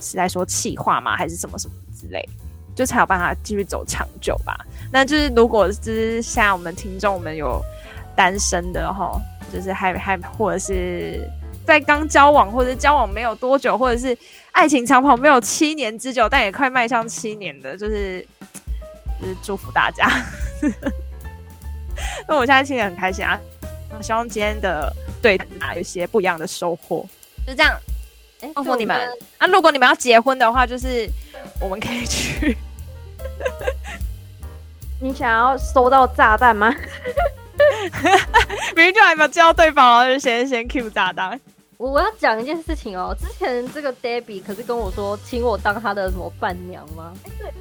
[0.00, 1.16] 是在说气话吗？
[1.16, 2.28] 还是什么什么之类，
[2.74, 4.58] 就才有办法继续走长久吧。
[4.90, 7.62] 那就是如果就是像我们听众，们有
[8.16, 9.16] 单身的哈。
[9.52, 11.20] 就是还还或者是
[11.66, 14.16] 在刚交往，或者交往没有多久，或者是
[14.52, 18.26] 爱情长跑没有七年之久，但也快迈向七年的，就是
[19.20, 20.08] 就是祝福大家。
[22.28, 23.38] 那我现在心里很开心啊，
[24.00, 27.06] 希望今天的对谈有一些不一样的收获。
[27.46, 27.78] 就这样，
[28.40, 28.96] 哎，祝福你们。
[29.38, 31.08] 那、啊、如果你们要结婚的话，就是
[31.60, 32.56] 我们可以去。
[35.00, 36.74] 你想要收到炸弹吗？
[38.76, 41.38] 明明就还没有见到对方，就先先 Q 炸弹。
[41.76, 47.12] 我我要讲一件事情哦，之前这个 Debbie 可是跟我说，请我当他的什么伴娘吗？
[47.24, 47.52] 哎，对，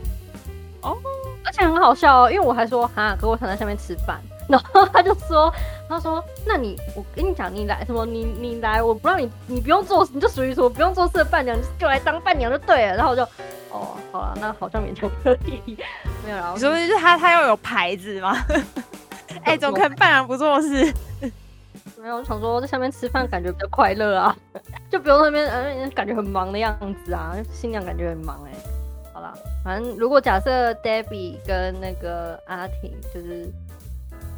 [0.82, 0.97] 哦，
[1.45, 5.53] 而且很好笑哦，因为我还说哈，可我想在下面吃饭， 然后他就说，
[5.88, 8.07] 他说，那你我跟你讲，你来什么？
[8.07, 12.95] 你你来，我不让你，你不用做，你就属于说不用做事的伴娘，就来当伴娘就对了。
[12.95, 13.22] 然后我就，
[13.70, 15.78] 哦，好了，那好像勉强可以，
[16.26, 16.53] 没有了。
[16.55, 18.36] 你说是他他要有牌子吗？
[19.43, 20.93] 哎、欸，怎么可能伴娘不做事？
[21.99, 24.35] 没有，我想说在下面吃饭感觉比较快乐啊，
[24.91, 28.57] 就不用那边嗯、呃、感觉很忙的样子啊，新娘感觉很忙哎、欸。
[29.13, 29.33] 好啦，
[29.63, 33.51] 反正如果假设 Debbie 跟那个阿婷就是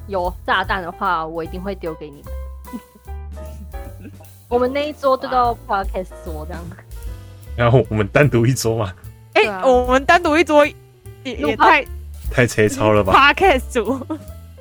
[0.08, 4.12] 有炸弹的话，我一定会丢给你们。
[4.47, 6.64] 我们那一桌就到 Podcast 桌这样。
[7.56, 8.93] 然后我们单独一桌嘛？
[9.34, 10.74] 哎、欸啊，我们单独一桌也
[11.24, 11.86] 也太
[12.32, 14.08] 太 粗糙了吧？Podcast 组，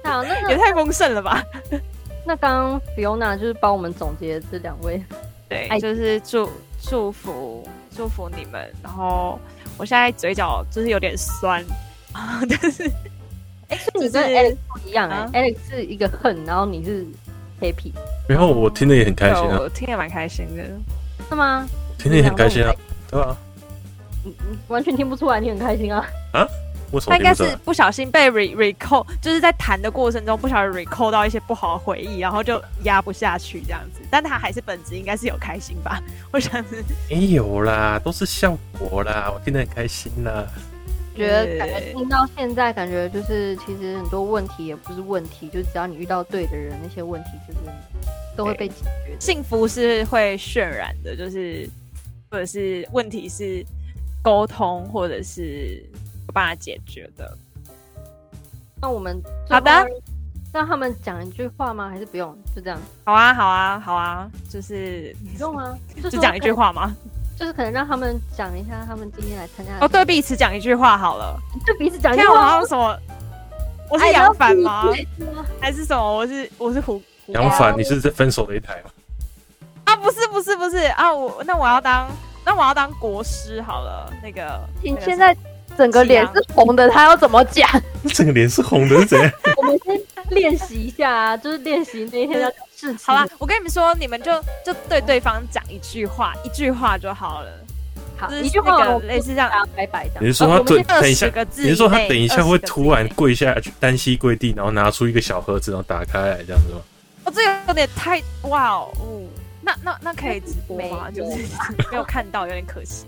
[0.09, 1.43] 好，那也太丰盛了吧？
[2.25, 5.03] 那刚刚 Fiona 就是帮我们总结这两位，
[5.49, 6.49] 对，就是祝
[6.83, 8.71] 祝福祝福你们。
[8.83, 9.39] 然后
[9.77, 11.65] 我现在嘴角就是有点酸
[12.13, 12.91] 啊， 但是
[13.69, 17.07] 哎，你跟 Alex 不一样哎，Alex 是一个恨，然后你是
[17.61, 17.93] happy。
[18.29, 20.65] 然后我听得也很开心啊，我听得蛮开心的，
[21.29, 21.67] 是吗？
[21.99, 22.75] 听得也很开心啊，
[23.11, 23.37] 对吧？
[24.25, 26.07] 你你完全听不出来你很开心啊？
[26.33, 26.47] 啊？
[27.07, 34.01] 他应该是不小心被 re recall，就是在谈的过程中不小心 recall 到一些不好的回忆，然后就压不下去这样子。
[34.11, 36.01] 但他还是本质应该是有开心吧？
[36.33, 39.31] 我想是没有啦，都是效果啦。
[39.33, 40.47] 我听得很开心啦。
[41.15, 47.59] 觉得感觉听到现在，感觉就是其实很多问题也不是问题，就是只要你遇到对的人，那些问题就是
[48.37, 48.75] 都会被解
[49.05, 49.17] 决。
[49.19, 51.69] 幸福是会渲染的，就是
[52.31, 53.67] 或者是问题是
[54.23, 55.85] 沟通，或者是。
[56.29, 57.37] 有办法解决的。
[58.81, 59.71] 那我们好的，
[60.53, 61.89] 让他们讲一句话吗？
[61.89, 62.37] 还是不用？
[62.55, 62.79] 就这样。
[63.05, 65.77] 好啊，好啊，好啊，就是不用啊，
[66.11, 66.95] 就讲一句话吗？
[67.37, 69.73] 就是可能让他们讲一下，他们今天来参加。
[69.81, 71.37] 哦，对彼此讲一句话好了。
[71.65, 72.43] 对彼此讲一句话。
[72.43, 72.99] 好像什么？
[73.91, 74.85] 我是杨凡吗？
[75.61, 76.15] 还是什么？
[76.15, 77.77] 我是我是胡杨凡？
[77.77, 78.91] 你是在分手的一台吗？
[79.85, 81.11] 啊，不是不是不是啊！
[81.13, 82.07] 我那我要当
[82.45, 84.13] 那我要当国师好了。
[84.23, 85.35] 那个你现在。
[85.79, 87.67] 整个脸是红的，他要怎么讲？
[88.13, 89.33] 整个脸是红的是怎样？
[89.57, 89.97] 我们先
[90.31, 92.99] 练习一下啊，就是练习那一天要事情。
[93.07, 94.33] 好啦，我跟你们说，你们就
[94.67, 97.51] 就对对方讲一句话，一句话就好了。
[98.17, 100.25] 好，一句话类似这样，拜拜这样。
[100.25, 101.31] 你是说他等等一下？
[101.55, 106.81] 你是说他等一下会突然跪下去，单膝跪地，然后拿出一个小盒子，然后打开来这样子吗？
[107.23, 108.91] 哦，这个有点太哇哦。
[109.63, 111.09] 那那那可以直播吗？
[111.15, 111.37] 就是
[111.93, 113.07] 没有看到，有点可惜。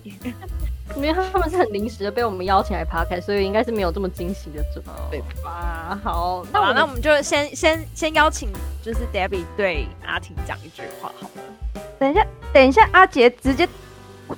[0.97, 5.99] 因为他们是很临时的被我们邀请来 podcast，所以应该是没有这么惊喜的准备吧。
[6.03, 8.49] 好，那我那我们就先先先邀请，
[8.82, 11.82] 就是 Debbie 对阿婷讲一句话好了。
[11.99, 13.68] 等一下，等一下，阿杰直接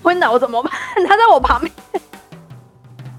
[0.03, 0.72] 昏倒怎么办？
[1.09, 1.72] 他在我旁边。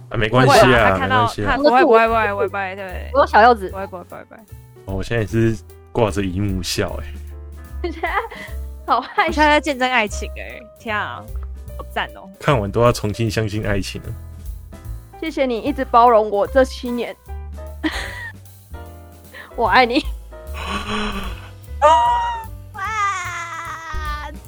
[0.09, 1.41] 啊，没关系啊，没关系。
[1.57, 3.09] 不会不会不会不会不会，对。
[3.13, 4.41] 我小柚子，不会不会不会不会。
[4.85, 5.57] 哦，我现在也是
[5.91, 7.89] 挂着荧幕笑哎。
[8.85, 11.23] 好害羞，现在在见证爱情哎，天啊！
[11.77, 12.29] 好赞哦！
[12.39, 14.09] 看完都要重新相信爱情了。
[15.19, 17.15] 谢谢你一直包容我这七年，
[19.55, 20.03] 我爱你。
[22.73, 22.81] 哇，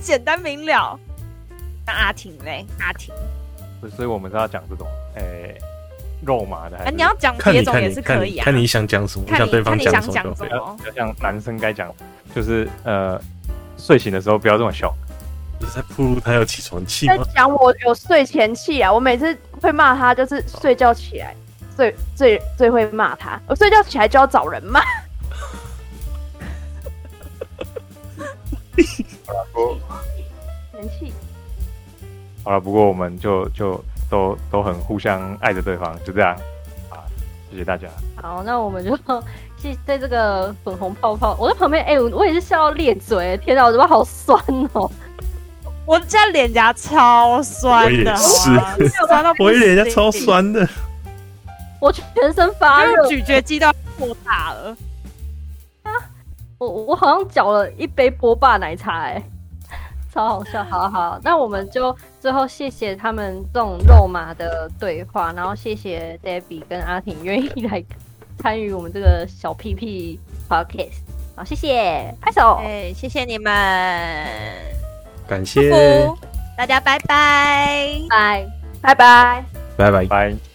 [0.02, 1.00] 简单明了。
[1.86, 2.66] 那阿婷嘞？
[2.80, 3.14] 阿婷。
[3.96, 5.62] 所以我们是要讲这种诶、欸、
[6.26, 6.92] 肉麻的还是？
[6.96, 8.44] 你要讲别种也是可以啊。
[8.44, 10.36] 看你想讲什么，看对方讲什么。
[10.86, 11.94] 要像男生该讲，
[12.34, 13.22] 就是呃，
[13.78, 14.94] 睡醒的时候不要这么笑。
[15.60, 17.18] 你在铺路他有起床气吗？
[17.18, 18.92] 在讲我有睡前气啊！
[18.92, 21.36] 我每次会骂他，就是睡觉起来
[21.76, 23.42] 最最最会骂他。
[23.48, 24.82] 我睡觉起来就要找人骂。
[29.26, 29.78] 好了，不
[30.72, 31.14] 前气。
[32.44, 36.36] 好了，不过我们就就都都很互相爱着对方，就这样
[36.90, 37.00] 啊！
[37.50, 37.88] 谢谢大家。
[38.22, 38.96] 好，那我们就
[39.58, 44.38] 谢在这个粉红泡泡，我在旁边，哎、欸，我也是笑到裂嘴，天哪，我怎么好酸
[44.74, 44.92] 哦、喔！
[45.86, 50.68] 我现在脸颊超酸的，是酸到我脸颊超酸的，
[51.80, 54.76] 我全身发热，咀嚼肌都要破大了。
[55.84, 55.92] 啊，
[56.58, 59.22] 我我好像搅了一杯波霸奶茶，哎，
[60.12, 60.64] 超好笑。
[60.64, 67.84] 好好，那我们就最后谢谢他们这种肉麻的对话，然后谢谢 Debbie 跟阿婷愿意来
[68.40, 70.20] 参与我们这个小屁屁
[70.50, 71.04] Podcast。
[71.36, 72.60] 好，谢谢，拍手。
[72.64, 73.54] 哎，谢谢你们，
[75.28, 76.08] 感谢，
[76.58, 78.00] 大家，拜拜。
[78.10, 78.48] 拜。
[78.82, 79.44] 拜拜。
[79.78, 80.06] 拜拜。
[80.06, 80.55] 拜。